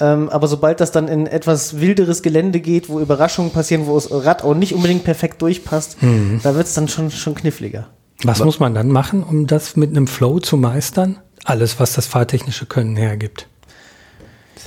Ähm, 0.01 0.29
aber 0.29 0.47
sobald 0.47 0.81
das 0.81 0.93
dann 0.93 1.09
in 1.09 1.27
etwas 1.27 1.81
wilderes 1.81 2.23
Gelände 2.23 2.61
geht, 2.61 2.89
wo 2.89 3.01
Überraschungen 3.01 3.51
passieren, 3.51 3.87
wo 3.87 3.95
das 3.97 4.09
Rad 4.13 4.45
auch 4.45 4.55
nicht 4.55 4.75
unbedingt 4.75 5.05
perfekt 5.05 5.43
durchpasst, 5.43 5.97
da 6.43 6.55
wird 6.55 6.67
es 6.67 6.75
dann 6.75 6.89
schon, 6.89 7.11
schon 7.11 7.35
kniffliger. 7.35 7.89
Was 8.23 8.45
muss 8.45 8.59
man 8.61 8.75
dann 8.75 8.89
machen, 8.89 9.23
um 9.23 9.47
das 9.47 9.77
mit 9.77 9.91
einem 9.91 10.07
Flow 10.07 10.39
zu 10.41 10.57
meistern? 10.57 11.19
Alles, 11.45 11.79
was 11.81 11.95
das 11.95 12.07
fahrtechnische 12.07 12.67
Können 12.67 12.97
hergibt. 12.97 13.49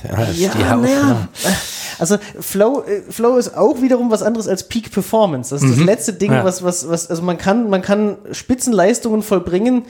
Ja, 0.04 0.16
Hauptsache. 0.16 0.76
naja. 0.78 1.28
Also 1.98 2.16
Flow, 2.40 2.82
äh, 2.82 3.02
Flow 3.10 3.36
ist 3.36 3.56
auch 3.56 3.80
wiederum 3.82 4.10
was 4.10 4.22
anderes 4.22 4.48
als 4.48 4.66
Peak 4.68 4.90
Performance. 4.90 5.54
Das 5.54 5.62
ist 5.62 5.78
das 5.78 5.84
letzte 5.84 6.12
Ding, 6.14 6.32
Ja. 6.32 6.44
was, 6.44 6.64
was, 6.64 6.88
was, 6.88 7.08
also 7.08 7.22
man 7.22 7.38
kann, 7.38 7.70
man 7.70 7.82
kann 7.82 8.16
Spitzenleistungen 8.32 9.22
vollbringen 9.22 9.84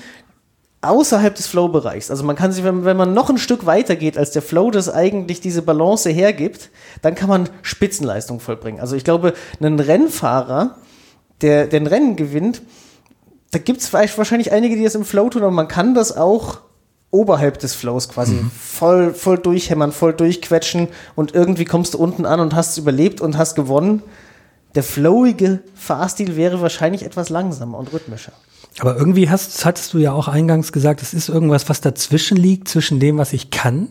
außerhalb 0.83 1.35
des 1.35 1.47
Flow-Bereichs. 1.47 2.11
Also 2.11 2.25
man 2.25 2.37
kann 2.37 2.53
sich, 2.53 2.65
wenn, 2.65 2.85
wenn 2.85 2.97
man 2.97 3.15
noch 3.15 3.31
ein 3.31 3.39
Stück 3.39 3.67
weiter 3.67 3.97
geht, 3.97 4.19
als 4.19 4.33
der 4.33 4.43
Flow 4.43 4.71
das 4.71 4.89
eigentlich 4.89 5.41
diese 5.41 5.62
Balance 5.62 6.11
hergibt, 6.11 6.71
dann 7.01 7.15
kann 7.15 7.29
man 7.29 7.49
Spitzenleistung 7.62 8.41
vollbringen. 8.41 8.81
Also 8.81 8.97
ich 8.97 9.05
glaube, 9.05 9.33
ein 9.61 9.79
Rennfahrer, 9.79 10.77
der, 11.41 11.73
ein 11.73 11.87
Rennen 11.87 12.17
gewinnt, 12.17 12.62
da 13.53 13.59
gibt 13.59 13.81
es 13.81 13.93
wahrscheinlich 13.93 14.51
einige, 14.51 14.77
die 14.77 14.85
das 14.85 14.95
im 14.95 15.05
Flow 15.05 15.29
tun, 15.29 15.43
aber 15.43 15.51
man 15.51 15.69
kann 15.69 15.95
das 15.95 16.17
auch 16.17 16.59
oberhalb 17.11 17.59
des 17.59 17.75
Flows 17.75 18.09
quasi 18.09 18.41
voll, 18.59 19.12
voll 19.12 19.39
durchhämmern, 19.39 19.93
voll 19.93 20.15
durchquetschen 20.15 20.89
und 21.15 21.35
irgendwie 21.35 21.67
kommst 21.67 21.95
du 21.95 21.99
unten 21.99 22.25
an 22.25 22.41
und 22.41 22.55
hast 22.55 22.71
es 22.71 22.79
überlebt 22.79 23.21
und 23.21 23.37
hast 23.37 23.55
gewonnen. 23.55 24.03
Der 24.75 24.83
flowige 24.83 25.61
Fahrstil 25.75 26.37
wäre 26.37 26.62
wahrscheinlich 26.62 27.05
etwas 27.05 27.29
langsamer 27.29 27.79
und 27.79 27.93
rhythmischer. 27.93 28.33
Aber 28.79 28.97
irgendwie 28.97 29.29
hast, 29.29 29.64
hattest 29.64 29.93
du 29.93 29.99
ja 29.99 30.12
auch 30.12 30.29
eingangs 30.29 30.73
gesagt, 30.73 31.02
es 31.02 31.12
ist 31.12 31.29
irgendwas, 31.29 31.69
was 31.69 31.81
dazwischen 31.81 32.37
liegt, 32.37 32.69
zwischen 32.69 33.00
dem, 33.00 33.19
was 33.19 33.33
ich 33.33 33.50
kann 33.50 33.88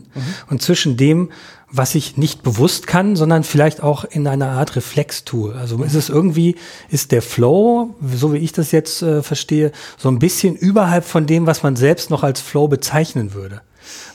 und 0.50 0.62
zwischen 0.62 0.98
dem, 0.98 1.30
was 1.72 1.96
ich 1.96 2.18
nicht 2.18 2.44
bewusst 2.44 2.88
kann, 2.88 3.16
sondern 3.16 3.44
vielleicht 3.44 3.82
auch 3.82 4.04
in 4.04 4.28
einer 4.28 4.50
Art 4.50 4.76
Reflex 4.76 5.24
tue. 5.24 5.56
Also 5.56 5.82
ist 5.84 5.94
es 5.94 6.10
irgendwie, 6.10 6.56
ist 6.90 7.12
der 7.12 7.22
Flow, 7.22 7.96
so 8.14 8.34
wie 8.34 8.40
ich 8.40 8.52
das 8.52 8.72
jetzt 8.72 9.02
äh, 9.02 9.24
verstehe, 9.24 9.72
so 9.98 10.10
ein 10.10 10.20
bisschen 10.20 10.56
überhalb 10.56 11.06
von 11.06 11.26
dem, 11.26 11.46
was 11.46 11.64
man 11.64 11.76
selbst 11.76 12.10
noch 12.10 12.24
als 12.24 12.42
Flow 12.42 12.68
bezeichnen 12.68 13.34
würde. 13.34 13.62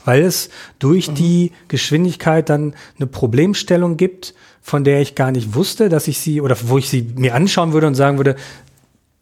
Weil 0.04 0.22
es 0.22 0.50
durch 0.78 1.12
die 1.12 1.52
Geschwindigkeit 1.68 2.48
dann 2.48 2.74
eine 2.98 3.06
Problemstellung 3.06 3.96
gibt, 3.96 4.34
von 4.62 4.84
der 4.84 5.00
ich 5.00 5.14
gar 5.14 5.32
nicht 5.32 5.54
wusste, 5.54 5.88
dass 5.88 6.08
ich 6.08 6.18
sie, 6.18 6.40
oder 6.40 6.56
wo 6.64 6.78
ich 6.78 6.88
sie 6.88 7.02
mir 7.16 7.34
anschauen 7.34 7.72
würde 7.72 7.86
und 7.86 7.94
sagen 7.94 8.18
würde, 8.18 8.36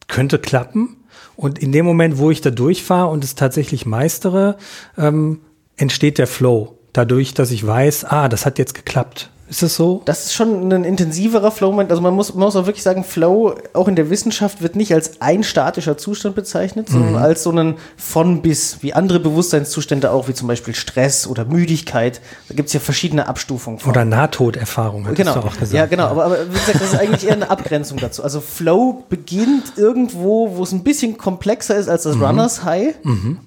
könnte 0.08 0.38
klappen. 0.38 0.96
Und 1.37 1.59
in 1.59 1.73
dem 1.73 1.85
Moment, 1.85 2.18
wo 2.18 2.30
ich 2.30 2.40
da 2.40 2.50
durchfahre 2.50 3.11
und 3.11 3.25
es 3.25 3.35
tatsächlich 3.35 3.87
meistere, 3.87 4.56
ähm, 4.97 5.40
entsteht 5.76 6.18
der 6.18 6.26
Flow. 6.26 6.78
Dadurch, 6.92 7.35
dass 7.35 7.50
ich 7.50 7.66
weiß, 7.66 8.04
ah, 8.04 8.28
das 8.28 8.47
hat 8.47 8.59
jetzt 8.59 8.75
geklappt. 8.75 9.30
Ist 9.48 9.62
es 9.62 9.76
so? 9.76 10.00
Das 10.06 10.24
ist 10.24 10.34
schon 10.34 10.72
ein 10.72 10.84
intensiverer 10.84 11.50
Flow-Moment. 11.50 11.90
Also 11.90 12.00
man 12.02 12.14
muss, 12.14 12.34
man 12.34 12.44
muss 12.44 12.56
auch 12.56 12.66
wirklich 12.66 12.82
sagen, 12.82 13.04
Flow 13.04 13.54
auch 13.74 13.88
in 13.88 13.94
der 13.94 14.08
Wissenschaft 14.08 14.62
wird 14.62 14.74
nicht 14.74 14.92
als 14.94 15.20
ein 15.20 15.42
statischer 15.44 15.98
Zustand 15.98 16.34
bezeichnet, 16.34 16.88
sondern 16.88 17.16
als 17.16 17.42
so 17.42 17.50
einen 17.50 17.74
von 17.96 18.40
bis, 18.40 18.78
wie 18.82 18.94
andere 18.94 19.20
Bewusstseinszustände 19.20 20.10
auch, 20.10 20.28
wie 20.28 20.34
zum 20.34 20.48
Beispiel 20.48 20.74
Stress 20.74 21.26
oder 21.26 21.44
Müdigkeit. 21.44 22.22
Da 22.48 22.54
gibt 22.54 22.68
es 22.68 22.72
ja 22.72 22.80
verschiedene 22.80 23.26
Abstufungen 23.28 23.78
von. 23.78 23.90
Oder 23.90 24.04
Nahtoderfahrung, 24.06 25.04
hattest 25.04 25.18
Genau, 25.18 25.34
du 25.34 25.40
auch 25.40 25.52
gesagt. 25.52 25.72
ja 25.72 25.86
genau, 25.86 26.06
aber, 26.06 26.24
aber 26.24 26.48
wie 26.48 26.58
gesagt, 26.58 26.80
das 26.80 26.94
ist 26.94 26.98
eigentlich 26.98 27.26
eher 27.26 27.34
eine 27.34 27.50
Abgrenzung 27.50 27.98
dazu. 27.98 28.22
Also 28.22 28.40
Flow 28.40 29.04
beginnt 29.10 29.74
irgendwo, 29.76 30.56
wo 30.56 30.62
es 30.62 30.72
ein 30.72 30.82
bisschen 30.84 31.18
komplexer 31.18 31.76
ist 31.76 31.88
als 31.88 32.04
das 32.04 32.16
Runners 32.18 32.64
High 32.64 32.94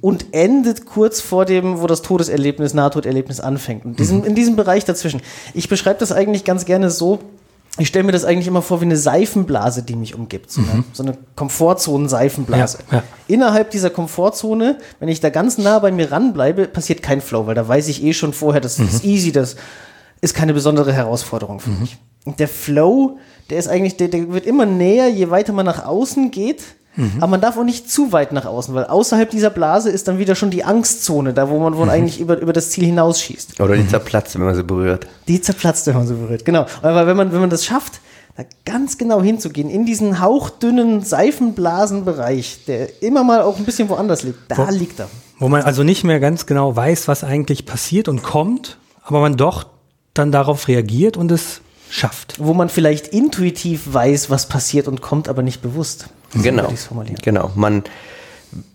und 0.02 0.28
endet 0.34 0.86
kurz 0.86 1.22
vor 1.22 1.46
dem, 1.46 1.82
wo 1.82 1.88
das 1.88 2.04
Todeserlebnis, 2.04 2.74
Nahtoderlebnis 2.76 3.40
anfängt. 3.40 3.84
Und 3.86 3.98
diesen, 4.00 4.24
in 4.24 4.36
diesem 4.36 4.56
Bereich 4.56 4.86
dazwischen. 4.86 5.22
Ich 5.54 5.68
beschreibe 5.70 5.87
das 5.96 6.12
eigentlich 6.12 6.44
ganz 6.44 6.66
gerne 6.66 6.90
so, 6.90 7.20
ich 7.80 7.88
stelle 7.88 8.04
mir 8.04 8.12
das 8.12 8.26
eigentlich 8.26 8.48
immer 8.48 8.62
vor 8.62 8.82
wie 8.82 8.86
eine 8.86 8.98
Seifenblase, 8.98 9.84
die 9.84 9.96
mich 9.96 10.16
umgibt. 10.16 10.52
So, 10.52 10.62
eine, 10.62 10.84
so 10.94 11.04
eine 11.04 11.18
Komfortzonen-Seifenblase. 11.36 12.80
Ja, 12.92 12.98
ja. 12.98 13.04
Innerhalb 13.28 13.70
dieser 13.72 13.90
Komfortzone, 13.90 14.80
wenn 15.00 15.10
ich 15.10 15.20
da 15.20 15.30
ganz 15.30 15.58
nah 15.58 15.78
bei 15.80 15.92
mir 15.92 16.12
ranbleibe, 16.12 16.68
passiert 16.68 17.04
kein 17.04 17.22
Flow, 17.22 17.46
weil 17.46 17.56
da 17.56 17.68
weiß 17.68 17.88
ich 17.88 18.04
eh 18.04 18.14
schon 18.14 18.34
vorher, 18.34 18.62
das 18.62 18.80
ist 18.80 19.04
easy, 19.04 19.32
das 19.32 19.56
ist 20.22 20.34
keine 20.34 20.54
besondere 20.54 20.92
Herausforderung 20.92 21.60
für 21.60 21.70
mich. 21.70 21.98
Und 22.26 22.40
der 22.40 22.48
Flow, 22.48 23.20
der 23.50 23.60
ist 23.60 23.68
eigentlich, 23.68 23.96
der, 23.98 24.08
der 24.08 24.32
wird 24.34 24.46
immer 24.46 24.66
näher, 24.66 25.08
je 25.08 25.30
weiter 25.30 25.54
man 25.54 25.66
nach 25.66 25.86
außen 25.86 26.32
geht. 26.32 26.64
Aber 27.18 27.28
man 27.28 27.42
darf 27.42 27.58
auch 27.58 27.64
nicht 27.64 27.90
zu 27.92 28.12
weit 28.12 28.32
nach 28.32 28.46
außen, 28.46 28.74
weil 28.74 28.86
außerhalb 28.86 29.30
dieser 29.30 29.50
Blase 29.52 29.90
ist 29.90 30.08
dann 30.08 30.18
wieder 30.18 30.36
schon 30.36 30.50
die 30.50 30.64
Angstzone, 30.64 31.34
da 31.34 31.50
wo 31.50 31.60
man, 31.60 31.76
wo 31.76 31.80
man 31.82 31.90
eigentlich 31.90 32.20
über, 32.20 32.40
über 32.40 32.54
das 32.54 32.72
Ziel 32.72 32.86
hinausschießt. 32.86 33.60
Oder 33.60 33.76
die 33.76 33.88
zerplatzt, 33.88 34.34
wenn 34.38 34.46
man 34.46 34.56
sie 34.56 34.64
berührt. 34.64 35.06
Die 35.28 35.40
zerplatzt, 35.42 35.86
wenn 35.88 35.96
man 35.96 36.08
so 36.08 36.16
berührt. 36.16 36.44
Genau. 36.46 36.66
Aber 36.82 37.06
wenn 37.08 37.16
man, 37.16 37.32
wenn 37.32 37.40
man 37.40 37.50
das 37.50 37.66
schafft, 37.66 38.02
da 38.36 38.44
ganz 38.66 38.98
genau 38.98 39.22
hinzugehen, 39.22 39.70
in 39.70 39.86
diesen 39.86 40.20
hauchdünnen 40.22 41.02
Seifenblasenbereich, 41.68 42.60
der 42.68 43.02
immer 43.04 43.24
mal 43.24 43.42
auch 43.42 43.58
ein 43.58 43.66
bisschen 43.66 43.90
woanders 43.90 44.24
liegt, 44.24 44.40
da 44.50 44.58
Wo- 44.58 44.72
liegt 44.72 45.00
er. 45.00 45.10
Wo 45.40 45.50
man 45.50 45.62
also 45.64 45.84
nicht 45.84 46.04
mehr 46.04 46.20
ganz 46.20 46.46
genau 46.46 46.76
weiß, 46.76 47.08
was 47.08 47.24
eigentlich 47.24 47.66
passiert 47.66 48.08
und 48.08 48.24
kommt, 48.24 48.78
aber 49.04 49.22
man 49.22 49.38
doch 49.38 49.68
dann 50.14 50.32
darauf 50.32 50.68
reagiert 50.68 51.16
und 51.18 51.32
es 51.32 51.62
schafft. 51.90 52.36
Wo 52.40 52.54
man 52.54 52.70
vielleicht 52.70 53.08
intuitiv 53.10 53.94
weiß, 53.94 54.30
was 54.30 54.48
passiert 54.48 54.88
und 54.88 55.02
kommt, 55.02 55.30
aber 55.30 55.44
nicht 55.44 55.62
bewusst. 55.62 56.08
So 56.34 56.42
Genau. 56.42 56.74
Genau. 57.24 57.52
Man 57.56 57.84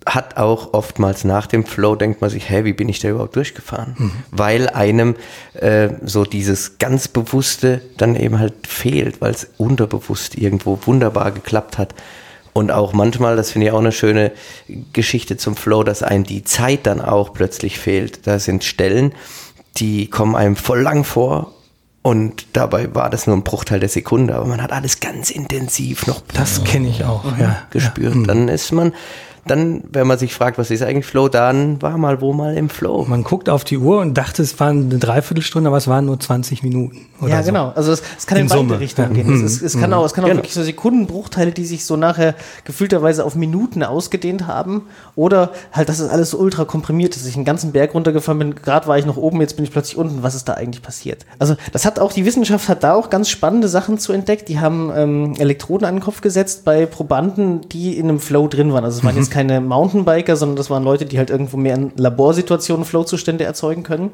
hat 0.05 0.37
auch 0.37 0.75
oftmals 0.75 1.25
nach 1.25 1.47
dem 1.47 1.65
Flow, 1.65 1.97
denkt 1.97 2.21
man 2.21 2.31
sich, 2.31 2.51
hä, 2.51 2.65
wie 2.65 2.73
bin 2.73 2.89
ich 2.89 3.01
da 3.01 3.09
überhaupt 3.09 3.37
durchgefahren? 3.37 4.13
Weil 4.31 4.69
einem 4.69 5.17
äh, 5.55 5.91
so 6.05 6.25
dieses 6.25 6.79
ganz 6.79 7.09
Bewusste 7.09 7.81
dann 7.97 8.17
eben 8.17 8.39
halt 8.39 8.67
fehlt, 8.67 9.21
weil 9.21 9.33
es 9.33 9.49
unterbewusst 9.57 10.37
irgendwo 10.37 10.79
wunderbar 10.85 11.33
geklappt 11.33 11.79
hat. 11.79 11.95
Und 12.53 12.71
auch 12.71 12.93
manchmal, 12.93 13.37
das 13.37 13.51
finde 13.51 13.69
ich 13.69 13.73
auch 13.73 13.79
eine 13.79 13.93
schöne 13.93 14.33
Geschichte 14.93 15.39
zum 15.39 15.57
Flow, 15.57 15.85
dass 15.85 16.03
einem 16.03 16.25
die 16.25 16.45
Zeit 16.45 16.81
dann 16.87 17.01
auch 17.01 17.33
plötzlich 17.33 17.79
fehlt. 17.79 18.27
Da 18.27 18.39
sind 18.39 18.63
Stellen, 18.65 19.13
die 19.79 20.11
kommen 20.11 20.37
einem 20.37 20.57
voll 20.57 20.83
lang 20.83 21.05
vor 21.05 21.55
und 22.03 22.47
dabei 22.53 22.93
war 22.95 23.11
das 23.11 23.29
nur 23.29 23.37
ein 23.37 23.45
Bruchteil 23.45 23.79
der 23.79 23.89
Sekunde, 23.89 24.35
aber 24.35 24.47
man 24.47 24.61
hat 24.61 24.73
alles 24.73 24.99
ganz 24.99 25.31
intensiv 25.31 26.07
noch 26.09 26.23
Das 26.35 26.65
kenne 26.65 26.89
ich 26.89 27.05
auch, 27.05 27.25
ja. 27.39 27.63
gespürt. 27.71 28.17
Dann 28.27 28.49
ist 28.49 28.73
man, 28.73 28.93
dann, 29.47 29.83
wenn 29.91 30.07
man 30.07 30.19
sich 30.19 30.35
fragt, 30.35 30.57
was 30.59 30.71
ist 30.71 30.83
eigentlich 30.83 31.07
Flow, 31.07 31.29
dann 31.29 31.83
war 31.83 31.99
mal 31.99 32.21
wo 32.21 32.33
mal 32.33 32.57
im 32.57 32.69
Flow. 32.69 33.05
Man 33.09 33.25
guckt 33.25 33.49
auf 33.49 33.65
die 33.65 33.77
Uhr 33.79 34.01
und 34.01 34.15
dachte, 34.15 34.43
es 34.43 34.59
waren 34.61 34.85
eine 34.91 34.99
Dreiviertelstunde, 34.99 35.69
aber 35.69 35.79
es 35.79 35.89
waren 35.89 36.07
nur 36.07 36.21
20 36.21 36.63
Minuten. 36.63 37.07
Oder 37.21 37.31
Ja, 37.31 37.43
so. 37.43 37.47
genau. 37.49 37.73
Also 37.75 37.93
es, 37.93 38.03
es 38.19 38.27
kann 38.27 38.39
in, 38.39 38.45
In 38.45 38.49
beide 38.49 38.61
Summe, 38.61 38.81
Richtungen 38.81 39.17
ja. 39.17 39.23
gehen. 39.23 39.39
Mhm. 39.39 39.45
Es, 39.45 39.57
es, 39.57 39.63
es 39.75 39.81
kann 39.81 39.93
auch, 39.93 40.05
es 40.05 40.13
kann 40.15 40.25
auch 40.25 40.29
Genau. 40.29 40.39
wirklich 40.39 40.55
so 40.55 40.63
Sekundenbruchteile, 40.63 41.51
die 41.51 41.65
sich 41.65 41.85
so 41.85 41.97
nachher 41.97 42.35
gefühlterweise 42.65 43.25
auf 43.25 43.35
Minuten 43.35 43.83
ausgedehnt 43.83 44.47
haben. 44.47 44.83
Oder 45.17 45.51
halt, 45.73 45.89
dass 45.89 45.99
es 45.99 46.09
alles 46.09 46.31
so 46.31 46.39
ultra 46.39 46.65
komprimiert 46.65 47.17
ist. 47.17 47.27
Ich 47.27 47.35
einen 47.35 47.45
ganzen 47.45 47.73
Berg 47.73 47.95
runtergefahren 47.95 48.39
bin, 48.39 48.55
gerade 48.55 48.87
war 48.87 48.97
ich 48.99 49.07
noch 49.07 49.17
oben, 49.17 49.41
jetzt 49.41 49.57
bin 49.57 49.65
ich 49.65 49.73
plötzlich 49.73 49.97
unten. 49.97 50.23
Was 50.23 50.35
ist 50.37 50.49
da 50.49 50.55
eigentlich 50.55 50.83
passiert? 50.83 51.27
Also 51.41 51.57
das 51.73 51.85
hat 51.85 51.99
auch, 51.99 52.13
die 52.13 52.25
Wissenschaft 52.25 52.69
hat 52.69 52.85
da 52.85 52.95
auch 52.95 53.11
ganz 53.11 53.29
spannende 53.29 53.67
Sachen 53.67 53.99
zu 53.99 54.13
entdeckt. 54.13 54.49
Die 54.49 54.61
haben 54.61 54.93
ähm, 54.95 55.35
Elektroden 55.39 55.87
an 55.87 55.97
den 55.97 56.01
Kopf 56.03 56.21
gesetzt 56.21 56.65
bei 56.65 56.87
Probanden, 56.87 57.69
die 57.71 57.97
in 57.99 58.09
einem 58.09 58.21
Flow 58.21 58.47
drin 58.47 58.73
waren. 58.73 58.85
Also 58.85 58.99
es 58.99 59.05
waren 59.05 59.17
jetzt 59.17 59.32
keine 59.33 59.61
Mountainbiker, 59.61 60.37
sondern 60.37 60.57
das 60.57 60.71
waren 60.71 60.85
Leute, 60.85 61.07
die 61.07 61.19
halt 61.19 61.31
irgendwo 61.31 61.57
mehr 61.57 61.75
in 61.75 61.93
Laborsituationen 61.97 62.85
Flow-Zustände 62.85 63.45
erzeugen 63.45 63.83
können. 63.83 64.11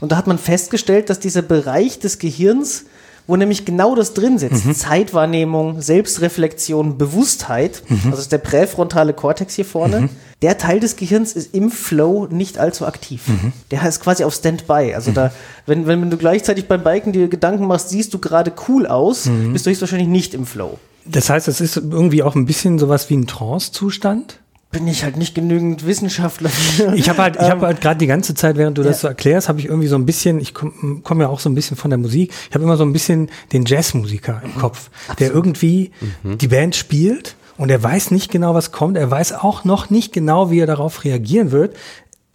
Und 0.00 0.12
da 0.12 0.16
hat 0.16 0.26
man 0.26 0.38
festgestellt, 0.38 1.08
dass 1.10 1.18
dieser 1.18 1.42
Bereich 1.42 1.98
des 1.98 2.18
Gehirns, 2.18 2.84
wo 3.26 3.36
nämlich 3.36 3.64
genau 3.64 3.94
das 3.94 4.14
drin 4.14 4.38
sitzt, 4.38 4.74
Zeitwahrnehmung, 4.78 5.80
Selbstreflexion, 5.80 6.98
Bewusstheit, 6.98 7.82
also 7.90 8.10
das 8.10 8.20
ist 8.20 8.32
der 8.32 8.38
präfrontale 8.38 9.14
Kortex 9.14 9.54
hier 9.54 9.64
vorne, 9.64 10.10
der 10.42 10.58
Teil 10.58 10.80
des 10.80 10.96
Gehirns 10.96 11.32
ist 11.32 11.54
im 11.54 11.70
Flow 11.70 12.26
nicht 12.30 12.58
allzu 12.58 12.86
aktiv. 12.86 13.22
Der 13.70 13.82
ist 13.88 14.00
quasi 14.00 14.22
auf 14.24 14.34
Standby. 14.34 14.92
Also 14.94 15.10
da, 15.12 15.32
wenn, 15.66 15.86
wenn 15.86 16.10
du 16.10 16.16
gleichzeitig 16.16 16.68
beim 16.68 16.84
Biken 16.84 17.12
dir 17.12 17.28
Gedanken 17.28 17.66
machst, 17.66 17.88
siehst 17.88 18.14
du 18.14 18.18
gerade 18.18 18.52
cool 18.68 18.86
aus, 18.86 19.28
bist 19.52 19.66
du 19.66 19.70
höchstwahrscheinlich 19.70 20.08
nicht 20.08 20.34
im 20.34 20.46
Flow. 20.46 20.78
Das 21.04 21.30
heißt, 21.30 21.48
es 21.48 21.60
ist 21.60 21.76
irgendwie 21.76 22.22
auch 22.22 22.34
ein 22.36 22.44
bisschen 22.44 22.78
sowas 22.78 23.08
wie 23.08 23.16
ein 23.16 23.26
Trance-Zustand. 23.26 24.40
Bin 24.70 24.86
ich 24.86 25.02
halt 25.02 25.16
nicht 25.16 25.34
genügend 25.34 25.86
Wissenschaftler. 25.86 26.50
Ich 26.94 27.08
habe 27.08 27.22
halt, 27.22 27.36
ich 27.36 27.42
Ähm, 27.42 27.50
habe 27.50 27.66
halt 27.66 27.80
gerade 27.80 27.98
die 27.98 28.06
ganze 28.06 28.34
Zeit, 28.34 28.56
während 28.56 28.76
du 28.76 28.82
das 28.82 28.98
ja. 28.98 29.00
so 29.00 29.08
erklärst, 29.08 29.48
habe 29.48 29.60
ich 29.60 29.66
irgendwie 29.66 29.88
so 29.88 29.96
ein 29.96 30.04
bisschen, 30.04 30.40
ich 30.40 30.52
komme 30.52 31.00
komm 31.02 31.20
ja 31.22 31.28
auch 31.28 31.40
so 31.40 31.48
ein 31.48 31.54
bisschen 31.54 31.76
von 31.76 31.90
der 31.90 31.98
Musik, 31.98 32.32
ich 32.48 32.54
habe 32.54 32.64
immer 32.64 32.76
so 32.76 32.84
ein 32.84 32.92
bisschen 32.92 33.30
den 33.52 33.64
Jazzmusiker 33.64 34.42
im 34.44 34.54
Kopf, 34.56 34.90
der 35.18 35.32
irgendwie 35.32 35.92
die 36.22 36.48
Band 36.48 36.76
spielt 36.76 37.36
und 37.58 37.70
er 37.70 37.82
weiß 37.82 38.12
nicht 38.12 38.30
genau, 38.30 38.54
was 38.54 38.70
kommt. 38.72 38.96
Er 38.96 39.10
weiß 39.10 39.32
auch 39.32 39.64
noch 39.64 39.90
nicht 39.90 40.12
genau, 40.12 40.50
wie 40.50 40.60
er 40.60 40.66
darauf 40.66 41.04
reagieren 41.04 41.50
wird. 41.50 41.76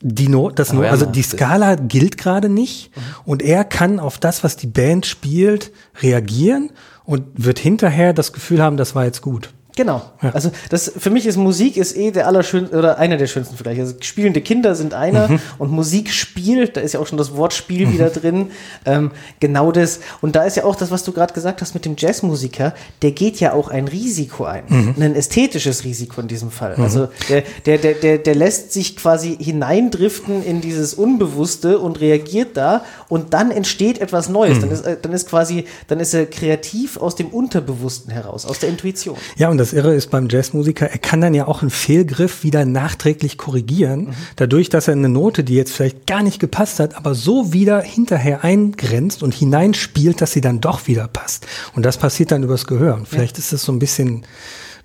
Die 0.01 0.27
no 0.27 0.49
das 0.49 0.71
Aber 0.71 0.79
no 0.79 0.83
er 0.83 0.91
also 0.91 1.05
die. 1.05 1.23
Skala 1.23 1.75
gilt 1.75 2.17
gerade 2.17 2.49
nicht 2.49 2.91
und 3.23 3.41
er 3.41 3.63
kann 3.63 4.01
auf 4.01 4.17
das, 4.17 4.43
was 4.43 4.57
die 4.57 4.67
Band 4.67 5.05
spielt, 5.05 5.71
reagieren 6.01 6.71
und 7.05 7.23
wird 7.35 7.57
hinterher 7.57 8.11
das 8.11 8.33
Gefühl 8.33 8.61
haben, 8.61 8.75
das 8.75 8.95
war 8.95 9.05
jetzt 9.05 9.21
gut. 9.21 9.53
Genau. 9.75 10.01
Ja. 10.21 10.29
Also 10.31 10.51
das 10.69 10.91
für 10.97 11.09
mich 11.09 11.25
ist 11.25 11.35
Musik 11.37 11.77
ist 11.77 11.97
eh 11.97 12.11
der 12.11 12.27
allerschönste 12.27 12.77
oder 12.77 12.99
einer 12.99 13.17
der 13.17 13.27
schönsten 13.27 13.57
vielleicht. 13.57 13.79
Also 13.79 13.95
spielende 14.01 14.41
Kinder 14.41 14.75
sind 14.75 14.93
einer 14.93 15.27
Mhm. 15.29 15.39
und 15.57 15.71
Musik 15.71 16.11
spielt, 16.11 16.77
da 16.77 16.81
ist 16.81 16.93
ja 16.93 16.99
auch 16.99 17.07
schon 17.07 17.17
das 17.17 17.35
Wort 17.35 17.53
Spiel 17.53 17.91
wieder 17.91 18.09
drin. 18.09 18.51
Ähm, 18.85 19.11
genau 19.39 19.71
das. 19.71 19.99
Und 20.21 20.35
da 20.35 20.43
ist 20.43 20.57
ja 20.57 20.63
auch 20.65 20.75
das, 20.75 20.91
was 20.91 21.03
du 21.03 21.11
gerade 21.11 21.33
gesagt 21.33 21.61
hast 21.61 21.73
mit 21.73 21.85
dem 21.85 21.95
Jazzmusiker, 21.97 22.73
der 23.01 23.11
geht 23.11 23.39
ja 23.39 23.53
auch 23.53 23.69
ein 23.69 23.87
Risiko 23.87 24.43
ein. 24.45 24.63
Mhm. 24.67 24.95
Ein 24.99 25.15
ästhetisches 25.15 25.83
Risiko 25.83 26.21
in 26.21 26.27
diesem 26.27 26.51
Fall. 26.51 26.75
Also 26.75 27.07
der, 27.29 27.43
der, 27.65 27.77
der, 27.77 27.93
der, 27.95 28.17
der 28.19 28.35
lässt 28.35 28.73
sich 28.73 28.95
quasi 28.95 29.37
hineindriften 29.39 30.43
in 30.43 30.61
dieses 30.61 30.93
Unbewusste 30.93 31.79
und 31.79 31.99
reagiert 31.99 32.57
da 32.57 32.83
und 33.09 33.33
dann 33.33 33.49
entsteht 33.51 33.99
etwas 33.99 34.29
Neues. 34.29 34.57
Mhm. 34.57 34.61
Dann, 34.61 34.71
ist, 34.71 34.81
äh, 34.85 34.97
dann 35.01 35.13
ist 35.13 35.27
quasi, 35.29 35.65
dann 35.87 35.99
ist 35.99 36.13
er 36.13 36.25
kreativ 36.25 36.97
aus 36.97 37.15
dem 37.15 37.27
Unterbewussten 37.27 38.11
heraus, 38.11 38.45
aus 38.45 38.59
der 38.59 38.69
Intuition. 38.69 39.17
Ja, 39.35 39.49
und 39.49 39.57
das 39.63 39.71
Irre 39.71 39.95
ist 39.95 40.11
beim 40.11 40.27
Jazzmusiker, 40.29 40.87
er 40.87 40.97
kann 40.97 41.21
dann 41.21 41.33
ja 41.33 41.47
auch 41.47 41.61
einen 41.61 41.71
Fehlgriff 41.71 42.43
wieder 42.43 42.65
nachträglich 42.65 43.37
korrigieren, 43.37 44.09
dadurch, 44.35 44.67
dass 44.67 44.89
er 44.89 44.93
eine 44.93 45.07
Note, 45.07 45.45
die 45.45 45.55
jetzt 45.55 45.71
vielleicht 45.71 46.05
gar 46.05 46.21
nicht 46.21 46.39
gepasst 46.39 46.79
hat, 46.81 46.97
aber 46.97 47.15
so 47.15 47.53
wieder 47.53 47.81
hinterher 47.81 48.43
eingrenzt 48.43 49.23
und 49.23 49.33
hineinspielt, 49.33 50.19
dass 50.19 50.33
sie 50.33 50.41
dann 50.41 50.59
doch 50.59 50.87
wieder 50.87 51.07
passt. 51.07 51.47
Und 51.75 51.85
das 51.85 51.97
passiert 51.97 52.31
dann 52.31 52.43
übers 52.43 52.67
Gehör. 52.67 52.95
Und 52.95 53.07
vielleicht 53.07 53.37
ist 53.37 53.53
es 53.53 53.63
so 53.63 53.71
ein 53.71 53.79
bisschen, 53.79 54.23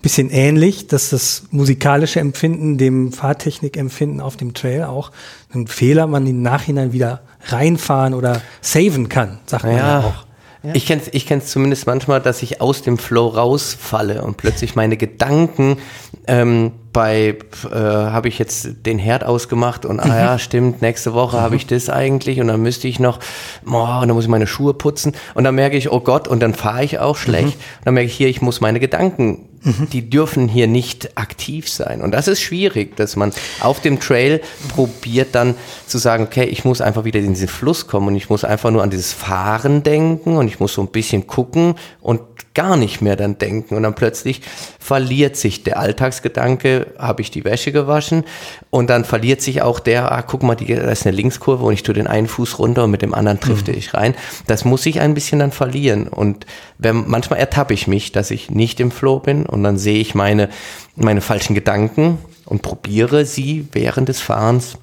bisschen 0.01 0.31
ähnlich, 0.31 0.87
dass 0.87 1.11
das 1.11 1.43
musikalische 1.51 2.21
Empfinden 2.21 2.79
dem 2.79 3.11
Fahrtechnikempfinden 3.13 4.21
auf 4.21 4.37
dem 4.37 4.55
Trail 4.55 4.85
auch 4.85 5.11
ein 5.53 5.67
Fehler 5.67 6.07
man 6.07 6.25
im 6.27 6.41
Nachhinein 6.41 6.93
wieder 6.93 7.23
reinfahren 7.47 8.15
oder 8.15 8.43
saven 8.61 9.09
kann, 9.09 9.41
sagt 9.47 9.65
man 9.65 9.77
ja 9.77 10.01
Ja, 10.01 10.07
auch. 10.07 10.28
Ich 10.75 10.87
kenne 10.87 11.03
es 11.03 11.09
ich 11.13 11.27
kenn's 11.27 11.47
zumindest 11.47 11.87
manchmal, 11.87 12.21
dass 12.21 12.43
ich 12.43 12.61
aus 12.61 12.83
dem 12.83 12.99
Flow 12.99 13.29
rausfalle 13.29 14.23
und 14.23 14.37
plötzlich 14.37 14.75
meine 14.75 14.97
Gedanken 14.97 15.79
ähm, 16.27 16.73
bei, 16.93 17.37
äh, 17.71 17.77
habe 17.77 18.29
ich 18.29 18.41
jetzt 18.41 18.87
den 18.87 18.99
Herd 18.99 19.23
ausgemacht 19.23 19.85
und 19.85 20.01
ah 20.01 20.19
ja, 20.19 20.39
stimmt, 20.39 20.83
nächste 20.83 21.15
Woche 21.15 21.41
habe 21.41 21.55
ich 21.55 21.67
das 21.67 21.89
eigentlich 21.89 22.41
und 22.41 22.49
dann 22.49 22.61
müsste 22.61 22.89
ich 22.89 22.99
noch, 22.99 23.21
boah, 23.65 24.01
und 24.01 24.09
dann 24.09 24.17
muss 24.17 24.25
ich 24.25 24.31
meine 24.31 24.49
Schuhe 24.49 24.75
putzen. 24.75 25.13
Und 25.35 25.45
dann 25.45 25.55
merke 25.55 25.77
ich, 25.77 25.93
oh 25.93 26.01
Gott, 26.01 26.27
und 26.27 26.41
dann 26.41 26.55
fahre 26.55 26.83
ich 26.83 26.99
auch 26.99 27.17
schlecht. 27.17 27.55
Und 27.55 27.85
dann 27.85 27.95
merke 27.95 28.09
ich 28.09 28.17
hier, 28.17 28.29
ich 28.29 28.43
muss 28.43 28.61
meine 28.61 28.81
Gedanken, 28.81 29.48
die 29.93 30.09
dürfen 30.09 30.49
hier 30.49 30.67
nicht 30.67 31.17
aktiv 31.17 31.69
sein. 31.69 32.01
Und 32.01 32.13
das 32.13 32.29
ist 32.29 32.41
schwierig, 32.41 32.97
dass 32.97 33.17
man 33.17 33.33
auf 33.61 33.81
dem 33.81 34.01
Trail 34.01 34.41
probiert 34.69 35.35
dann 35.35 35.55
zu 35.87 35.99
sagen, 35.99 36.25
okay, 36.25 36.45
ich 36.45 36.65
muss 36.65 36.81
einfach 36.81 37.05
wieder 37.05 37.21
in 37.21 37.35
diesen 37.35 37.49
Fluss 37.49 37.87
kommen 37.87 38.09
und 38.09 38.17
ich 38.17 38.31
muss 38.31 38.45
einfach 38.45 38.71
nur 38.71 38.83
an 38.83 38.91
dieses 38.91 39.13
Fahren 39.13 39.83
denken 39.83 40.37
und 40.37 40.49
ich 40.49 40.61
muss 40.61 40.75
so 40.75 40.83
ein 40.83 40.89
bisschen 40.89 41.27
gucken 41.27 41.75
und 42.01 42.21
gar 42.55 42.77
nicht 42.77 43.01
mehr 43.01 43.17
dann 43.17 43.39
denken. 43.39 43.77
Und 43.77 43.83
dann 43.85 43.95
plötzlich 43.95 44.43
verliert 44.79 45.37
sich 45.37 45.65
der 45.65 45.79
Alltagsgedanke, 45.79 46.89
habe 46.99 47.23
ich 47.23 47.31
die 47.31 47.45
Wäsche 47.45 47.73
gewaschen. 47.73 48.25
Und 48.71 48.91
dann 48.91 49.05
verliert 49.05 49.43
sich 49.43 49.63
auch 49.63 49.81
der, 49.81 50.13
ah, 50.13 50.23
guck 50.23 50.43
mal, 50.43 50.55
die, 50.55 50.67
da 50.67 50.91
ist 50.91 51.07
eine 51.07 51.17
Linkskurve 51.17 51.65
und 51.65 51.73
ich 51.73 51.83
tue 51.83 51.95
den 51.95 52.07
einen 52.07 52.27
Fuß 52.27 52.59
runter 52.59 52.85
und 52.85 52.91
mit 52.91 53.03
dem 53.03 53.15
anderen 53.15 53.41
drifte 53.41 53.73
ich 53.73 53.95
rein. 53.95 54.15
Das 54.47 54.65
muss 54.65 54.87
ich 54.87 55.01
ein 55.01 55.15
bisschen 55.15 55.39
dann 55.39 55.53
verlieren. 55.53 56.09
Und 56.09 56.47
wenn, 56.79 57.05
manchmal 57.07 57.39
ertappe 57.39 57.75
ich 57.75 57.87
mich, 57.87 58.13
dass 58.13 58.31
ich 58.31 58.51
nicht 58.51 58.81
im 58.81 58.91
Flow 58.91 59.19
bin 59.21 59.47
und 59.47 59.63
dann 59.63 59.79
sehe 59.79 59.99
ich 59.99 60.15
meine, 60.15 60.49
meine 60.97 61.21
falschen 61.21 61.55
Gedanken 61.55 62.19
und 62.45 62.63
probiere 62.63 63.25
sie 63.25 63.69
während 63.73 64.09
des 64.09 64.21
Fahrens 64.21 64.79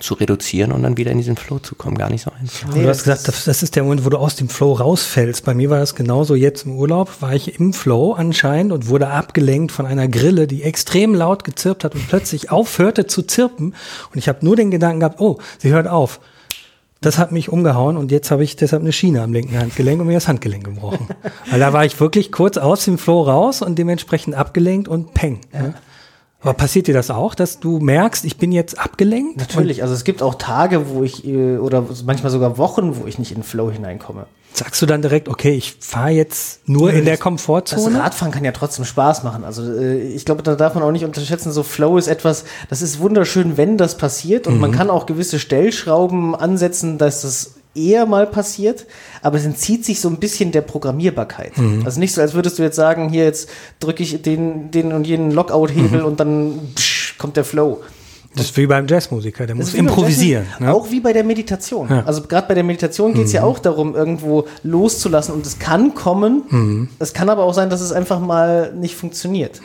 zu 0.00 0.14
reduzieren 0.14 0.72
und 0.72 0.82
dann 0.82 0.96
wieder 0.96 1.10
in 1.10 1.18
diesen 1.18 1.36
Flow 1.36 1.58
zu 1.58 1.74
kommen. 1.74 1.96
Gar 1.96 2.10
nicht 2.10 2.22
so 2.22 2.30
einfach. 2.30 2.74
Und 2.74 2.82
du 2.82 2.88
hast 2.88 3.04
gesagt, 3.04 3.26
das, 3.26 3.44
das 3.44 3.62
ist 3.62 3.74
der 3.74 3.84
Moment, 3.84 4.04
wo 4.04 4.10
du 4.10 4.18
aus 4.18 4.36
dem 4.36 4.48
Flow 4.48 4.74
rausfällst. 4.74 5.44
Bei 5.44 5.54
mir 5.54 5.70
war 5.70 5.78
das 5.78 5.94
genauso. 5.94 6.34
Jetzt 6.34 6.66
im 6.66 6.76
Urlaub 6.76 7.10
war 7.20 7.34
ich 7.34 7.58
im 7.58 7.72
Flow 7.72 8.12
anscheinend 8.12 8.72
und 8.72 8.88
wurde 8.88 9.08
abgelenkt 9.08 9.72
von 9.72 9.86
einer 9.86 10.06
Grille, 10.06 10.46
die 10.46 10.62
extrem 10.62 11.14
laut 11.14 11.42
gezirpt 11.44 11.84
hat 11.84 11.94
und 11.94 12.06
plötzlich 12.06 12.50
aufhörte 12.50 13.06
zu 13.06 13.22
zirpen. 13.22 13.74
Und 14.12 14.18
ich 14.18 14.28
habe 14.28 14.44
nur 14.44 14.56
den 14.56 14.70
Gedanken 14.70 15.00
gehabt, 15.00 15.20
oh, 15.20 15.38
sie 15.58 15.70
hört 15.70 15.88
auf. 15.88 16.20
Das 17.00 17.16
hat 17.16 17.30
mich 17.30 17.48
umgehauen 17.48 17.96
und 17.96 18.10
jetzt 18.10 18.32
habe 18.32 18.42
ich 18.42 18.56
deshalb 18.56 18.82
eine 18.82 18.92
Schiene 18.92 19.22
am 19.22 19.32
linken 19.32 19.56
Handgelenk 19.56 20.00
und 20.00 20.08
mir 20.08 20.14
das 20.14 20.26
Handgelenk 20.26 20.64
gebrochen. 20.64 21.06
Weil 21.50 21.60
da 21.60 21.72
war 21.72 21.84
ich 21.84 21.98
wirklich 22.00 22.32
kurz 22.32 22.58
aus 22.58 22.84
dem 22.84 22.98
Flow 22.98 23.22
raus 23.22 23.62
und 23.62 23.78
dementsprechend 23.78 24.34
abgelenkt 24.34 24.88
und 24.88 25.14
peng. 25.14 25.40
Ne? 25.52 25.74
Aber 26.40 26.54
passiert 26.54 26.86
dir 26.86 26.94
das 26.94 27.10
auch, 27.10 27.34
dass 27.34 27.58
du 27.58 27.80
merkst, 27.80 28.24
ich 28.24 28.36
bin 28.36 28.52
jetzt 28.52 28.78
abgelenkt? 28.78 29.38
Natürlich, 29.38 29.82
also 29.82 29.92
es 29.92 30.04
gibt 30.04 30.22
auch 30.22 30.36
Tage, 30.36 30.88
wo 30.88 31.02
ich, 31.02 31.26
äh, 31.26 31.56
oder 31.56 31.84
manchmal 32.04 32.30
sogar 32.30 32.58
Wochen, 32.58 32.96
wo 32.96 33.06
ich 33.06 33.18
nicht 33.18 33.32
in 33.32 33.38
den 33.38 33.42
Flow 33.42 33.70
hineinkomme. 33.70 34.26
Sagst 34.52 34.80
du 34.80 34.86
dann 34.86 35.02
direkt, 35.02 35.28
okay, 35.28 35.52
ich 35.52 35.76
fahre 35.80 36.10
jetzt 36.10 36.68
nur 36.68 36.92
in 36.92 37.04
der 37.04 37.14
Das 37.14 37.20
Komfortzone? 37.20 38.00
Radfahren 38.00 38.32
kann 38.32 38.44
ja 38.44 38.52
trotzdem 38.52 38.84
Spaß 38.84 39.24
machen. 39.24 39.44
Also 39.44 39.62
äh, 39.62 40.00
ich 40.00 40.24
glaube, 40.24 40.42
da 40.42 40.54
darf 40.54 40.74
man 40.74 40.82
auch 40.84 40.92
nicht 40.92 41.04
unterschätzen, 41.04 41.52
so 41.52 41.62
Flow 41.64 41.98
ist 41.98 42.06
etwas, 42.06 42.44
das 42.70 42.82
ist 42.82 43.00
wunderschön, 43.00 43.56
wenn 43.56 43.76
das 43.76 43.98
passiert 43.98 44.46
und 44.46 44.58
man 44.58 44.72
kann 44.72 44.90
auch 44.90 45.06
gewisse 45.06 45.38
Stellschrauben 45.38 46.34
ansetzen, 46.34 46.98
dass 46.98 47.22
das 47.22 47.57
eher 47.78 48.06
mal 48.06 48.26
passiert, 48.26 48.86
aber 49.22 49.36
es 49.38 49.44
entzieht 49.44 49.84
sich 49.84 50.00
so 50.00 50.08
ein 50.08 50.16
bisschen 50.16 50.52
der 50.52 50.62
Programmierbarkeit. 50.62 51.52
Also 51.84 52.00
nicht 52.00 52.12
so, 52.12 52.20
als 52.20 52.34
würdest 52.34 52.58
du 52.58 52.62
jetzt 52.62 52.76
sagen, 52.76 53.08
hier 53.08 53.24
jetzt 53.24 53.48
drücke 53.80 54.02
ich 54.02 54.20
den, 54.22 54.70
den 54.70 54.92
und 54.92 55.06
jenen 55.06 55.30
Lockout-Hebel 55.30 56.02
und 56.02 56.20
dann 56.20 56.58
psch, 56.74 57.16
kommt 57.18 57.36
der 57.36 57.44
Flow. 57.44 57.80
Das 58.36 58.46
ist 58.46 58.56
wie 58.56 58.66
beim 58.66 58.86
Jazzmusiker, 58.86 59.46
der 59.46 59.56
Das 59.56 59.66
muss 59.66 59.74
improvisieren. 59.74 60.46
Ne? 60.60 60.72
Auch 60.72 60.90
wie 60.90 61.00
bei 61.00 61.12
der 61.12 61.24
Meditation. 61.24 61.88
Ja. 61.88 62.04
Also 62.04 62.22
gerade 62.22 62.46
bei 62.46 62.54
der 62.54 62.62
Meditation 62.62 63.14
geht 63.14 63.26
es 63.26 63.32
ja 63.32 63.42
auch 63.42 63.58
darum, 63.58 63.96
irgendwo 63.96 64.46
loszulassen 64.62 65.34
und 65.34 65.46
es 65.46 65.58
kann 65.58 65.94
kommen. 65.94 66.88
Es 66.98 67.14
kann 67.14 67.30
aber 67.30 67.44
auch 67.44 67.54
sein, 67.54 67.70
dass 67.70 67.80
es 67.80 67.90
einfach 67.90 68.20
mal 68.20 68.72
nicht 68.74 68.96
funktioniert. 68.96 69.60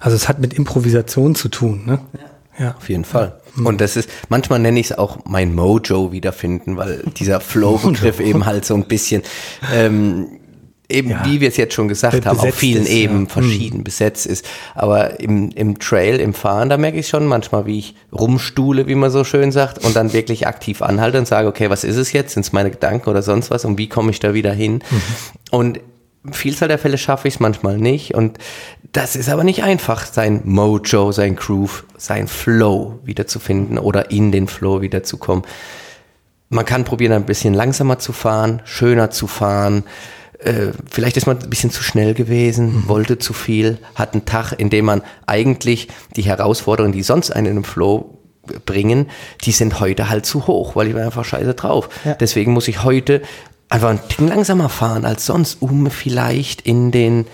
Also 0.00 0.16
es 0.16 0.28
hat 0.28 0.38
mit 0.38 0.54
Improvisation 0.54 1.34
zu 1.34 1.48
tun. 1.48 1.82
Ne? 1.86 1.98
Ja. 2.58 2.74
Auf 2.76 2.88
jeden 2.88 3.04
Fall. 3.04 3.40
Und 3.62 3.80
das 3.80 3.96
ist, 3.96 4.08
manchmal 4.28 4.58
nenne 4.58 4.80
ich 4.80 4.90
es 4.90 4.98
auch 4.98 5.18
mein 5.24 5.54
Mojo 5.54 6.10
wiederfinden, 6.12 6.76
weil 6.76 7.04
dieser 7.18 7.40
Flow-Begriff 7.40 8.20
eben 8.20 8.46
halt 8.46 8.64
so 8.64 8.74
ein 8.74 8.84
bisschen, 8.84 9.22
ähm, 9.72 10.26
eben 10.88 11.10
Ja. 11.10 11.22
wie 11.24 11.40
wir 11.40 11.48
es 11.48 11.56
jetzt 11.56 11.72
schon 11.74 11.88
gesagt 11.88 12.20
Be- 12.22 12.28
haben, 12.28 12.38
auf 12.38 12.54
vielen 12.54 12.82
ist, 12.82 12.90
Ebenen 12.90 13.24
ja. 13.24 13.30
verschieden 13.30 13.84
besetzt 13.84 14.26
ist. 14.26 14.44
Aber 14.74 15.18
im, 15.20 15.50
im 15.50 15.78
Trail, 15.78 16.20
im 16.20 16.34
Fahren, 16.34 16.68
da 16.68 16.76
merke 16.76 16.98
ich 16.98 17.08
schon 17.08 17.26
manchmal, 17.26 17.64
wie 17.66 17.78
ich 17.78 17.94
rumstuhle, 18.12 18.86
wie 18.86 18.94
man 18.94 19.10
so 19.10 19.24
schön 19.24 19.50
sagt, 19.52 19.84
und 19.84 19.96
dann 19.96 20.12
wirklich 20.12 20.46
aktiv 20.46 20.82
anhalte 20.82 21.18
und 21.18 21.26
sage, 21.26 21.48
okay, 21.48 21.70
was 21.70 21.84
ist 21.84 21.96
es 21.96 22.12
jetzt? 22.12 22.34
Sind 22.34 22.44
es 22.44 22.52
meine 22.52 22.70
Gedanken 22.70 23.08
oder 23.08 23.22
sonst 23.22 23.50
was? 23.50 23.64
Und 23.64 23.78
wie 23.78 23.88
komme 23.88 24.10
ich 24.10 24.20
da 24.20 24.34
wieder 24.34 24.52
hin? 24.52 24.82
Und 25.50 25.80
Vielzahl 26.32 26.68
der 26.68 26.78
Fälle 26.78 26.98
schaffe 26.98 27.28
ich 27.28 27.34
es 27.34 27.40
manchmal 27.40 27.78
nicht 27.78 28.14
und 28.14 28.38
das 28.92 29.16
ist 29.16 29.28
aber 29.28 29.44
nicht 29.44 29.62
einfach, 29.62 30.06
sein 30.06 30.42
Mojo, 30.44 31.12
sein 31.12 31.36
Groove, 31.36 31.84
sein 31.96 32.28
Flow 32.28 33.00
wiederzufinden 33.04 33.78
oder 33.78 34.10
in 34.10 34.32
den 34.32 34.46
Flow 34.46 34.80
wiederzukommen. 34.80 35.44
Man 36.48 36.64
kann 36.64 36.84
probieren, 36.84 37.12
ein 37.12 37.26
bisschen 37.26 37.54
langsamer 37.54 37.98
zu 37.98 38.12
fahren, 38.12 38.62
schöner 38.64 39.10
zu 39.10 39.26
fahren. 39.26 39.82
Äh, 40.38 40.68
vielleicht 40.88 41.16
ist 41.16 41.26
man 41.26 41.38
ein 41.38 41.50
bisschen 41.50 41.70
zu 41.70 41.82
schnell 41.82 42.14
gewesen, 42.14 42.84
wollte 42.86 43.18
zu 43.18 43.32
viel, 43.32 43.78
hat 43.94 44.12
einen 44.12 44.24
Tag, 44.24 44.52
in 44.52 44.70
dem 44.70 44.84
man 44.84 45.02
eigentlich 45.26 45.88
die 46.16 46.22
Herausforderungen, 46.22 46.92
die 46.92 47.02
sonst 47.02 47.32
einen 47.32 47.46
in 47.48 47.54
den 47.56 47.64
Flow 47.64 48.18
bringen, 48.64 49.10
die 49.44 49.52
sind 49.52 49.80
heute 49.80 50.08
halt 50.08 50.26
zu 50.26 50.46
hoch, 50.46 50.76
weil 50.76 50.88
ich 50.88 50.94
bin 50.94 51.02
einfach 51.02 51.24
scheiße 51.24 51.54
drauf. 51.54 51.88
Ja. 52.04 52.14
Deswegen 52.14 52.52
muss 52.52 52.68
ich 52.68 52.84
heute 52.84 53.22
einfach 53.68 53.90
ein 53.90 54.08
Ticken 54.08 54.28
langsamer 54.28 54.68
fahren 54.68 55.04
als 55.04 55.26
sonst, 55.26 55.60
um 55.60 55.90
vielleicht 55.90 56.62
in 56.62 56.90
den, 56.90 57.26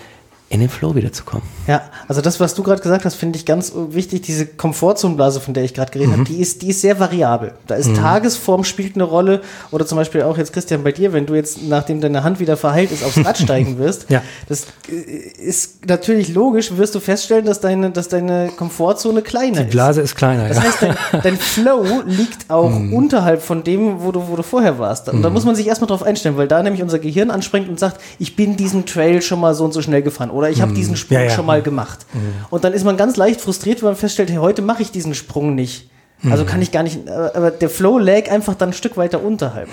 in 0.51 0.59
den 0.59 0.69
Flow 0.69 0.95
wiederzukommen. 0.95 1.47
Ja, 1.65 1.83
also 2.09 2.19
das, 2.19 2.41
was 2.41 2.53
du 2.55 2.61
gerade 2.61 2.81
gesagt 2.81 3.05
hast, 3.05 3.15
finde 3.15 3.37
ich 3.37 3.45
ganz 3.45 3.71
wichtig. 3.73 4.23
Diese 4.23 4.45
Komfortzonenblase, 4.45 5.39
von 5.39 5.53
der 5.53 5.63
ich 5.63 5.73
gerade 5.73 5.91
geredet 5.91 6.11
habe, 6.11 6.25
die 6.25 6.41
ist, 6.41 6.61
die 6.61 6.71
ist 6.71 6.81
sehr 6.81 6.99
variabel. 6.99 7.53
Da 7.67 7.75
ist 7.75 7.95
Tagesform 7.95 8.65
spielt 8.65 8.95
eine 8.95 9.05
Rolle. 9.05 9.41
Oder 9.71 9.85
zum 9.85 9.97
Beispiel 9.97 10.23
auch 10.23 10.37
jetzt, 10.37 10.51
Christian, 10.51 10.83
bei 10.83 10.91
dir, 10.91 11.13
wenn 11.13 11.25
du 11.25 11.35
jetzt, 11.35 11.63
nachdem 11.63 12.01
deine 12.01 12.23
Hand 12.23 12.41
wieder 12.41 12.57
verheilt 12.57 12.91
ist, 12.91 13.01
aufs 13.01 13.23
Rad 13.23 13.37
steigen 13.37 13.77
wirst. 13.77 14.09
Ja. 14.09 14.21
Das 14.49 14.67
äh, 14.89 14.93
ist 14.93 15.87
natürlich 15.87 16.27
logisch, 16.33 16.75
wirst 16.75 16.95
du 16.95 16.99
feststellen, 16.99 17.45
dass 17.45 17.61
deine, 17.61 17.91
dass 17.91 18.09
deine 18.09 18.49
Komfortzone 18.49 19.21
kleiner 19.21 19.63
Die 19.63 19.71
Blase 19.71 20.01
ist 20.01 20.15
kleiner. 20.15 20.49
Das 20.49 20.57
ja. 20.57 20.63
heißt, 20.63 20.81
dein, 20.81 21.21
dein 21.23 21.37
Flow 21.37 21.85
liegt 22.05 22.49
auch 22.49 22.75
unterhalb 22.91 23.41
von 23.41 23.63
dem, 23.63 24.01
wo 24.01 24.11
du, 24.11 24.27
wo 24.27 24.35
du 24.35 24.43
vorher 24.43 24.79
warst. 24.79 25.07
Und 25.07 25.21
da 25.21 25.29
muss 25.29 25.45
man 25.45 25.55
sich 25.55 25.67
erstmal 25.67 25.87
drauf 25.87 26.03
einstellen, 26.03 26.35
weil 26.35 26.49
da 26.49 26.61
nämlich 26.61 26.83
unser 26.83 26.99
Gehirn 26.99 27.31
anspringt 27.31 27.69
und 27.69 27.79
sagt, 27.79 28.01
ich 28.19 28.35
bin 28.35 28.57
diesen 28.57 28.85
Trail 28.85 29.21
schon 29.21 29.39
mal 29.39 29.53
so 29.53 29.63
und 29.63 29.71
so 29.71 29.81
schnell 29.81 30.01
gefahren 30.01 30.29
oder 30.41 30.49
ich 30.49 30.61
habe 30.61 30.73
diesen 30.73 30.97
Sprung 30.97 31.19
Ja, 31.19 31.25
ja. 31.25 31.29
schon 31.29 31.45
mal 31.45 31.61
gemacht. 31.61 32.05
Und 32.49 32.63
dann 32.63 32.73
ist 32.73 32.83
man 32.83 32.97
ganz 32.97 33.15
leicht 33.15 33.41
frustriert, 33.41 33.81
wenn 33.81 33.89
man 33.89 33.95
feststellt, 33.95 34.29
hey, 34.29 34.37
heute 34.37 34.61
mache 34.61 34.81
ich 34.81 34.91
diesen 34.91 35.15
Sprung 35.15 35.55
nicht. 35.55 35.89
Also 36.29 36.45
kann 36.45 36.61
ich 36.61 36.71
gar 36.71 36.83
nicht, 36.83 37.07
äh, 37.07 37.11
aber 37.11 37.49
der 37.49 37.69
Flow 37.69 37.97
lag 37.97 38.29
einfach 38.29 38.53
dann 38.53 38.69
ein 38.69 38.73
Stück 38.73 38.95
weiter 38.95 39.23
unterhalb. 39.23 39.69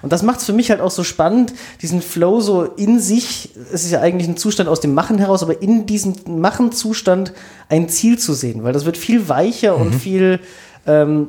Und 0.00 0.12
das 0.12 0.22
macht 0.22 0.40
es 0.40 0.46
für 0.46 0.52
mich 0.52 0.70
halt 0.70 0.80
auch 0.80 0.90
so 0.90 1.04
spannend, 1.04 1.54
diesen 1.80 2.02
Flow 2.02 2.40
so 2.40 2.62
in 2.62 3.00
sich, 3.00 3.50
es 3.72 3.84
ist 3.84 3.90
ja 3.90 4.00
eigentlich 4.00 4.28
ein 4.28 4.36
Zustand 4.36 4.68
aus 4.68 4.80
dem 4.80 4.94
Machen 4.94 5.18
heraus, 5.18 5.42
aber 5.42 5.62
in 5.62 5.86
diesem 5.86 6.14
Machen-Zustand 6.26 7.32
ein 7.68 7.88
Ziel 7.88 8.18
zu 8.18 8.32
sehen, 8.32 8.64
weil 8.64 8.72
das 8.72 8.84
wird 8.84 8.96
viel 8.96 9.28
weicher 9.28 9.76
mhm. 9.76 9.82
und 9.82 9.94
viel 9.94 10.40
ähm, 10.86 11.28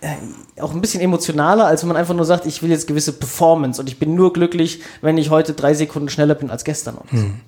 äh, 0.00 0.60
auch 0.60 0.74
ein 0.74 0.80
bisschen 0.80 1.00
emotionaler, 1.00 1.66
als 1.66 1.82
wenn 1.82 1.88
man 1.88 1.96
einfach 1.96 2.14
nur 2.14 2.24
sagt, 2.24 2.46
ich 2.46 2.62
will 2.62 2.70
jetzt 2.70 2.86
gewisse 2.86 3.12
Performance 3.12 3.80
und 3.80 3.88
ich 3.88 3.98
bin 3.98 4.14
nur 4.14 4.32
glücklich, 4.32 4.80
wenn 5.00 5.16
ich 5.18 5.30
heute 5.30 5.52
drei 5.54 5.74
Sekunden 5.74 6.08
schneller 6.08 6.34
bin 6.34 6.50
als 6.50 6.64
gestern. 6.64 6.96
Oder 6.96 7.08
so. 7.10 7.24
Mhm. 7.24 7.40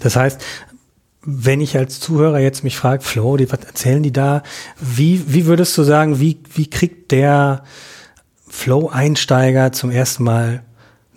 Das 0.00 0.16
heißt, 0.16 0.40
wenn 1.22 1.60
ich 1.60 1.76
als 1.76 1.98
Zuhörer 1.98 2.38
jetzt 2.38 2.62
mich 2.62 2.76
frage, 2.76 3.02
Flo, 3.02 3.36
die, 3.36 3.50
was 3.50 3.60
erzählen 3.60 4.02
die 4.02 4.12
da? 4.12 4.42
Wie, 4.80 5.34
wie 5.34 5.46
würdest 5.46 5.76
du 5.76 5.82
sagen, 5.82 6.20
wie, 6.20 6.38
wie 6.54 6.70
kriegt 6.70 7.10
der 7.10 7.64
Flow-Einsteiger 8.48 9.72
zum 9.72 9.90
ersten 9.90 10.22
Mal 10.22 10.62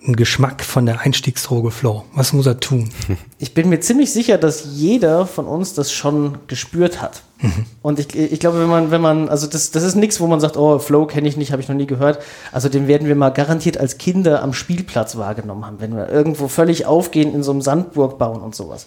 einen 0.04 0.16
Geschmack 0.16 0.64
von 0.64 0.84
der 0.84 1.00
Einstiegsdroge 1.00 1.70
Flow? 1.70 2.04
Was 2.14 2.32
muss 2.32 2.46
er 2.46 2.58
tun? 2.58 2.90
Ich 3.38 3.54
bin 3.54 3.68
mir 3.68 3.80
ziemlich 3.80 4.12
sicher, 4.12 4.36
dass 4.36 4.64
jeder 4.66 5.26
von 5.26 5.46
uns 5.46 5.74
das 5.74 5.92
schon 5.92 6.38
gespürt 6.48 7.00
hat. 7.00 7.22
Mhm. 7.42 7.66
Und 7.82 7.98
ich, 7.98 8.14
ich 8.14 8.40
glaube, 8.40 8.60
wenn 8.60 8.68
man, 8.68 8.90
wenn 8.90 9.00
man, 9.00 9.28
also 9.28 9.46
das, 9.46 9.70
das 9.70 9.82
ist 9.82 9.94
nichts, 9.94 10.20
wo 10.20 10.26
man 10.26 10.40
sagt, 10.40 10.56
oh, 10.56 10.78
Flow 10.78 11.06
kenne 11.06 11.28
ich 11.28 11.36
nicht, 11.36 11.52
habe 11.52 11.62
ich 11.62 11.68
noch 11.68 11.76
nie 11.76 11.86
gehört. 11.86 12.18
Also 12.52 12.68
den 12.68 12.86
werden 12.86 13.08
wir 13.08 13.16
mal 13.16 13.30
garantiert 13.30 13.78
als 13.78 13.98
Kinder 13.98 14.42
am 14.42 14.52
Spielplatz 14.52 15.16
wahrgenommen 15.16 15.64
haben, 15.64 15.80
wenn 15.80 15.96
wir 15.96 16.08
irgendwo 16.08 16.48
völlig 16.48 16.86
aufgehen 16.86 17.34
in 17.34 17.42
so 17.42 17.52
einem 17.52 17.62
Sandburg 17.62 18.18
bauen 18.18 18.40
und 18.42 18.54
sowas. 18.54 18.86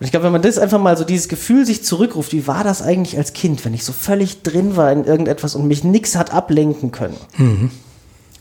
Und 0.00 0.06
ich 0.06 0.10
glaube, 0.10 0.24
wenn 0.24 0.32
man 0.32 0.42
das 0.42 0.58
einfach 0.58 0.80
mal 0.80 0.96
so 0.96 1.04
dieses 1.04 1.28
Gefühl 1.28 1.64
sich 1.64 1.84
zurückruft, 1.84 2.32
wie 2.32 2.46
war 2.46 2.64
das 2.64 2.82
eigentlich 2.82 3.16
als 3.16 3.32
Kind, 3.32 3.64
wenn 3.64 3.74
ich 3.74 3.84
so 3.84 3.92
völlig 3.92 4.42
drin 4.42 4.76
war 4.76 4.90
in 4.90 5.04
irgendetwas 5.04 5.54
und 5.54 5.68
mich 5.68 5.84
nichts 5.84 6.16
hat 6.16 6.32
ablenken 6.32 6.90
können. 6.90 7.16
Mhm. 7.36 7.70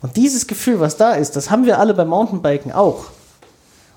Und 0.02 0.18
dieses 0.18 0.48
Gefühl, 0.48 0.80
was 0.80 0.98
da 0.98 1.14
ist, 1.14 1.36
das 1.36 1.52
haben 1.52 1.66
wir 1.66 1.80
alle 1.80 1.94
beim 1.94 2.10
Mountainbiken 2.10 2.72
auch. 2.72 3.06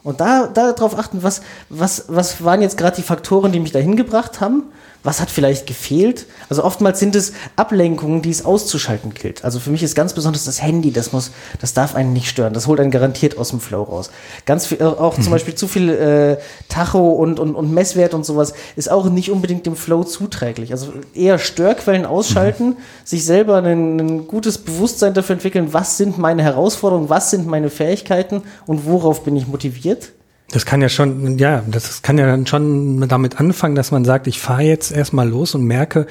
Und 0.03 0.21
da, 0.21 0.47
darauf 0.47 0.97
achten, 0.97 1.25
was, 1.25 1.41
was, 1.69 2.05
was 2.07 2.45
waren 2.45 2.63
jetzt 2.63 2.79
gerade 2.79 2.95
die 2.95 3.03
Faktoren, 3.03 3.51
die 3.51 3.59
mich 3.59 3.73
dahin 3.73 3.97
gebracht 3.97 4.41
haben 4.41 4.63
was 5.07 5.21
hat 5.21 5.31
vielleicht 5.31 5.69
gefehlt? 5.69 6.27
Also 6.49 6.65
oftmals 6.65 6.99
sind 6.99 7.15
es 7.15 7.33
Ablenkungen, 7.55 8.23
die 8.23 8.31
es 8.31 8.45
auszuschalten 8.45 9.15
gilt. 9.15 9.45
Also 9.45 9.61
für 9.61 9.71
mich 9.71 9.85
ist 9.85 9.95
ganz 9.95 10.15
besonders 10.15 10.45
das 10.45 10.61
Handy, 10.61 10.91
das 10.91 11.13
muss, 11.13 11.31
das 11.61 11.75
darf 11.75 11.95
einen 11.95 12.13
nicht 12.13 12.29
stören. 12.29 12.53
Das 12.53 12.67
holt 12.67 12.81
einen 12.81 12.91
garantiert 12.91 13.39
aus 13.39 13.51
dem 13.51 13.61
Flow 13.61 13.85
raus. 13.85 14.11
Ganz 14.47 14.67
viel, 14.67 14.83
auch 14.83 15.17
mhm. 15.17 15.23
zum 15.23 15.31
Beispiel 15.31 15.55
zu 15.55 15.69
viel 15.69 15.91
äh, 15.91 16.39
Tacho 16.69 17.13
und, 17.13 17.39
und, 17.39 17.55
und 17.55 17.73
Messwert 17.73 18.15
und 18.15 18.27
sowas 18.27 18.53
ist 18.75 18.91
auch 18.91 19.09
nicht 19.09 19.31
unbedingt 19.31 19.65
dem 19.65 19.77
Flow 19.77 20.03
zuträglich. 20.03 20.73
Also 20.73 20.93
eher 21.15 21.39
Störquellen 21.39 22.05
ausschalten, 22.05 22.71
mhm. 22.71 22.77
sich 23.05 23.25
selber 23.25 23.59
ein, 23.59 24.01
ein 24.01 24.27
gutes 24.27 24.59
Bewusstsein 24.59 25.15
dafür 25.15 25.35
entwickeln, 25.35 25.73
was 25.73 25.99
sind 25.99 26.19
meine 26.19 26.43
Herausforderungen, 26.43 27.09
was 27.09 27.31
sind 27.31 27.47
meine 27.47 27.71
Fähigkeiten 27.71 28.43
und 28.67 28.87
worauf 28.87 29.23
bin 29.23 29.37
ich 29.37 29.47
motiviert 29.47 30.11
das 30.51 30.65
kann 30.65 30.81
ja 30.81 30.89
schon, 30.89 31.39
ja, 31.39 31.65
das 31.67 32.03
kann 32.03 32.19
ja 32.19 32.27
dann 32.27 32.47
schon 32.47 33.09
damit 33.09 33.41
anfangen, 33.41 33.75
dass 33.75 33.91
man 33.91 34.05
sagt, 34.05 34.29
ich 34.29 34.39
fahre 34.39 34.63
jetzt 34.63 34.93
erstmal 34.93 35.29
los 35.29 35.57
und 35.57 35.65
merke 35.65 36.07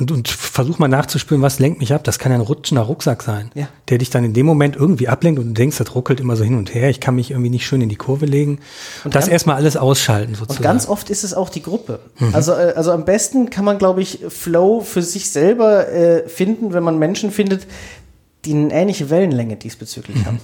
und, 0.00 0.10
und 0.10 0.26
versuche 0.26 0.80
mal 0.80 0.88
nachzuspüren, 0.88 1.40
was 1.40 1.60
lenkt 1.60 1.78
mich 1.78 1.92
ab. 1.92 2.02
Das 2.02 2.18
kann 2.18 2.32
ja 2.32 2.38
ein 2.38 2.42
rutschender 2.42 2.82
Rucksack 2.82 3.22
sein, 3.22 3.52
ja. 3.54 3.68
der 3.88 3.98
dich 3.98 4.10
dann 4.10 4.24
in 4.24 4.32
dem 4.32 4.44
Moment 4.44 4.74
irgendwie 4.74 5.06
ablenkt 5.06 5.38
und 5.38 5.48
du 5.48 5.52
denkst, 5.52 5.78
das 5.78 5.94
ruckelt 5.94 6.18
immer 6.18 6.34
so 6.34 6.42
hin 6.42 6.56
und 6.56 6.74
her, 6.74 6.90
ich 6.90 6.98
kann 6.98 7.14
mich 7.14 7.30
irgendwie 7.30 7.50
nicht 7.50 7.64
schön 7.64 7.80
in 7.80 7.88
die 7.88 7.96
Kurve 7.96 8.26
legen. 8.26 8.58
Und 9.04 9.14
das 9.14 9.28
erstmal 9.28 9.54
alles 9.54 9.76
ausschalten 9.76 10.34
sozusagen. 10.34 10.58
Und 10.58 10.62
ganz 10.64 10.88
oft 10.88 11.08
ist 11.08 11.22
es 11.22 11.32
auch 11.32 11.48
die 11.48 11.62
Gruppe. 11.62 12.00
Mhm. 12.18 12.34
Also, 12.34 12.52
äh, 12.52 12.72
also 12.74 12.90
am 12.90 13.04
besten 13.04 13.50
kann 13.50 13.64
man, 13.64 13.78
glaube 13.78 14.02
ich, 14.02 14.18
Flow 14.28 14.80
für 14.80 15.02
sich 15.02 15.30
selber 15.30 15.88
äh, 15.88 16.28
finden, 16.28 16.72
wenn 16.72 16.82
man 16.82 16.98
Menschen 16.98 17.30
findet, 17.30 17.68
die 18.44 18.52
eine 18.52 18.72
ähnliche 18.72 19.10
Wellenlänge 19.10 19.56
diesbezüglich 19.56 20.16
mhm. 20.16 20.26
haben 20.26 20.40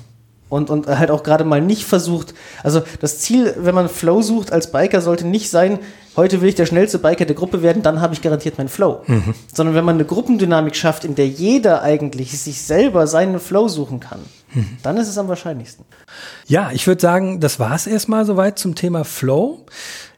und, 0.52 0.68
und 0.68 0.86
halt 0.86 1.10
auch 1.10 1.22
gerade 1.22 1.44
mal 1.44 1.62
nicht 1.62 1.86
versucht. 1.86 2.34
Also 2.62 2.82
das 3.00 3.18
Ziel, 3.20 3.54
wenn 3.56 3.74
man 3.74 3.88
Flow 3.88 4.20
sucht 4.20 4.52
als 4.52 4.70
Biker, 4.70 5.00
sollte 5.00 5.26
nicht 5.26 5.48
sein, 5.48 5.78
heute 6.14 6.42
will 6.42 6.50
ich 6.50 6.54
der 6.54 6.66
schnellste 6.66 6.98
Biker 6.98 7.24
der 7.24 7.34
Gruppe 7.34 7.62
werden, 7.62 7.82
dann 7.82 8.02
habe 8.02 8.12
ich 8.12 8.20
garantiert 8.20 8.58
meinen 8.58 8.68
Flow. 8.68 9.02
Mhm. 9.06 9.32
Sondern 9.50 9.74
wenn 9.74 9.86
man 9.86 9.94
eine 9.94 10.04
Gruppendynamik 10.04 10.76
schafft, 10.76 11.06
in 11.06 11.14
der 11.14 11.26
jeder 11.26 11.80
eigentlich 11.80 12.38
sich 12.38 12.60
selber 12.60 13.06
seinen 13.06 13.40
Flow 13.40 13.68
suchen 13.68 13.98
kann, 13.98 14.18
mhm. 14.52 14.76
dann 14.82 14.98
ist 14.98 15.08
es 15.08 15.16
am 15.16 15.28
wahrscheinlichsten. 15.28 15.86
Ja, 16.46 16.70
ich 16.70 16.86
würde 16.86 17.00
sagen, 17.00 17.40
das 17.40 17.58
war 17.58 17.74
es 17.74 17.86
erstmal 17.86 18.26
soweit 18.26 18.58
zum 18.58 18.74
Thema 18.74 19.04
Flow. 19.04 19.64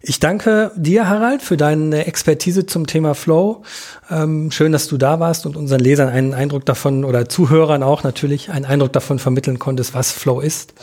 Ich 0.06 0.20
danke 0.20 0.70
dir, 0.76 1.08
Harald, 1.08 1.40
für 1.40 1.56
deine 1.56 2.06
Expertise 2.06 2.66
zum 2.66 2.86
Thema 2.86 3.14
Flow. 3.14 3.62
Ähm, 4.10 4.50
schön, 4.50 4.70
dass 4.70 4.86
du 4.86 4.98
da 4.98 5.18
warst 5.18 5.46
und 5.46 5.56
unseren 5.56 5.80
Lesern 5.80 6.10
einen 6.10 6.34
Eindruck 6.34 6.66
davon 6.66 7.06
oder 7.06 7.26
Zuhörern 7.26 7.82
auch 7.82 8.02
natürlich 8.02 8.50
einen 8.50 8.66
Eindruck 8.66 8.92
davon 8.92 9.18
vermitteln 9.18 9.58
konntest, 9.58 9.94
was 9.94 10.12
Flow 10.12 10.40
ist, 10.40 10.74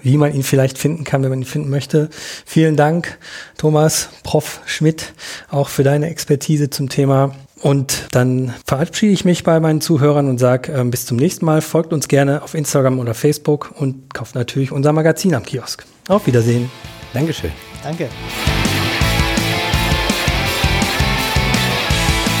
wie 0.00 0.16
man 0.16 0.34
ihn 0.34 0.42
vielleicht 0.42 0.78
finden 0.78 1.04
kann, 1.04 1.22
wenn 1.22 1.28
man 1.28 1.40
ihn 1.40 1.44
finden 1.44 1.68
möchte. 1.68 2.08
Vielen 2.46 2.76
Dank, 2.76 3.18
Thomas, 3.58 4.08
Prof. 4.22 4.60
Schmidt, 4.64 5.12
auch 5.50 5.68
für 5.68 5.82
deine 5.82 6.08
Expertise 6.08 6.70
zum 6.70 6.88
Thema. 6.88 7.34
Und 7.60 8.06
dann 8.12 8.54
verabschiede 8.66 9.12
ich 9.12 9.26
mich 9.26 9.44
bei 9.44 9.60
meinen 9.60 9.82
Zuhörern 9.82 10.26
und 10.30 10.38
sage 10.38 10.72
äh, 10.72 10.82
bis 10.84 11.04
zum 11.04 11.18
nächsten 11.18 11.44
Mal. 11.44 11.60
Folgt 11.60 11.92
uns 11.92 12.08
gerne 12.08 12.42
auf 12.42 12.54
Instagram 12.54 12.98
oder 12.98 13.12
Facebook 13.12 13.72
und 13.76 14.14
kauft 14.14 14.34
natürlich 14.34 14.72
unser 14.72 14.94
Magazin 14.94 15.34
am 15.34 15.42
Kiosk. 15.42 15.84
Auf 16.08 16.26
Wiedersehen. 16.26 16.70
Dankeschön. 17.12 17.50
Danke. 17.82 18.08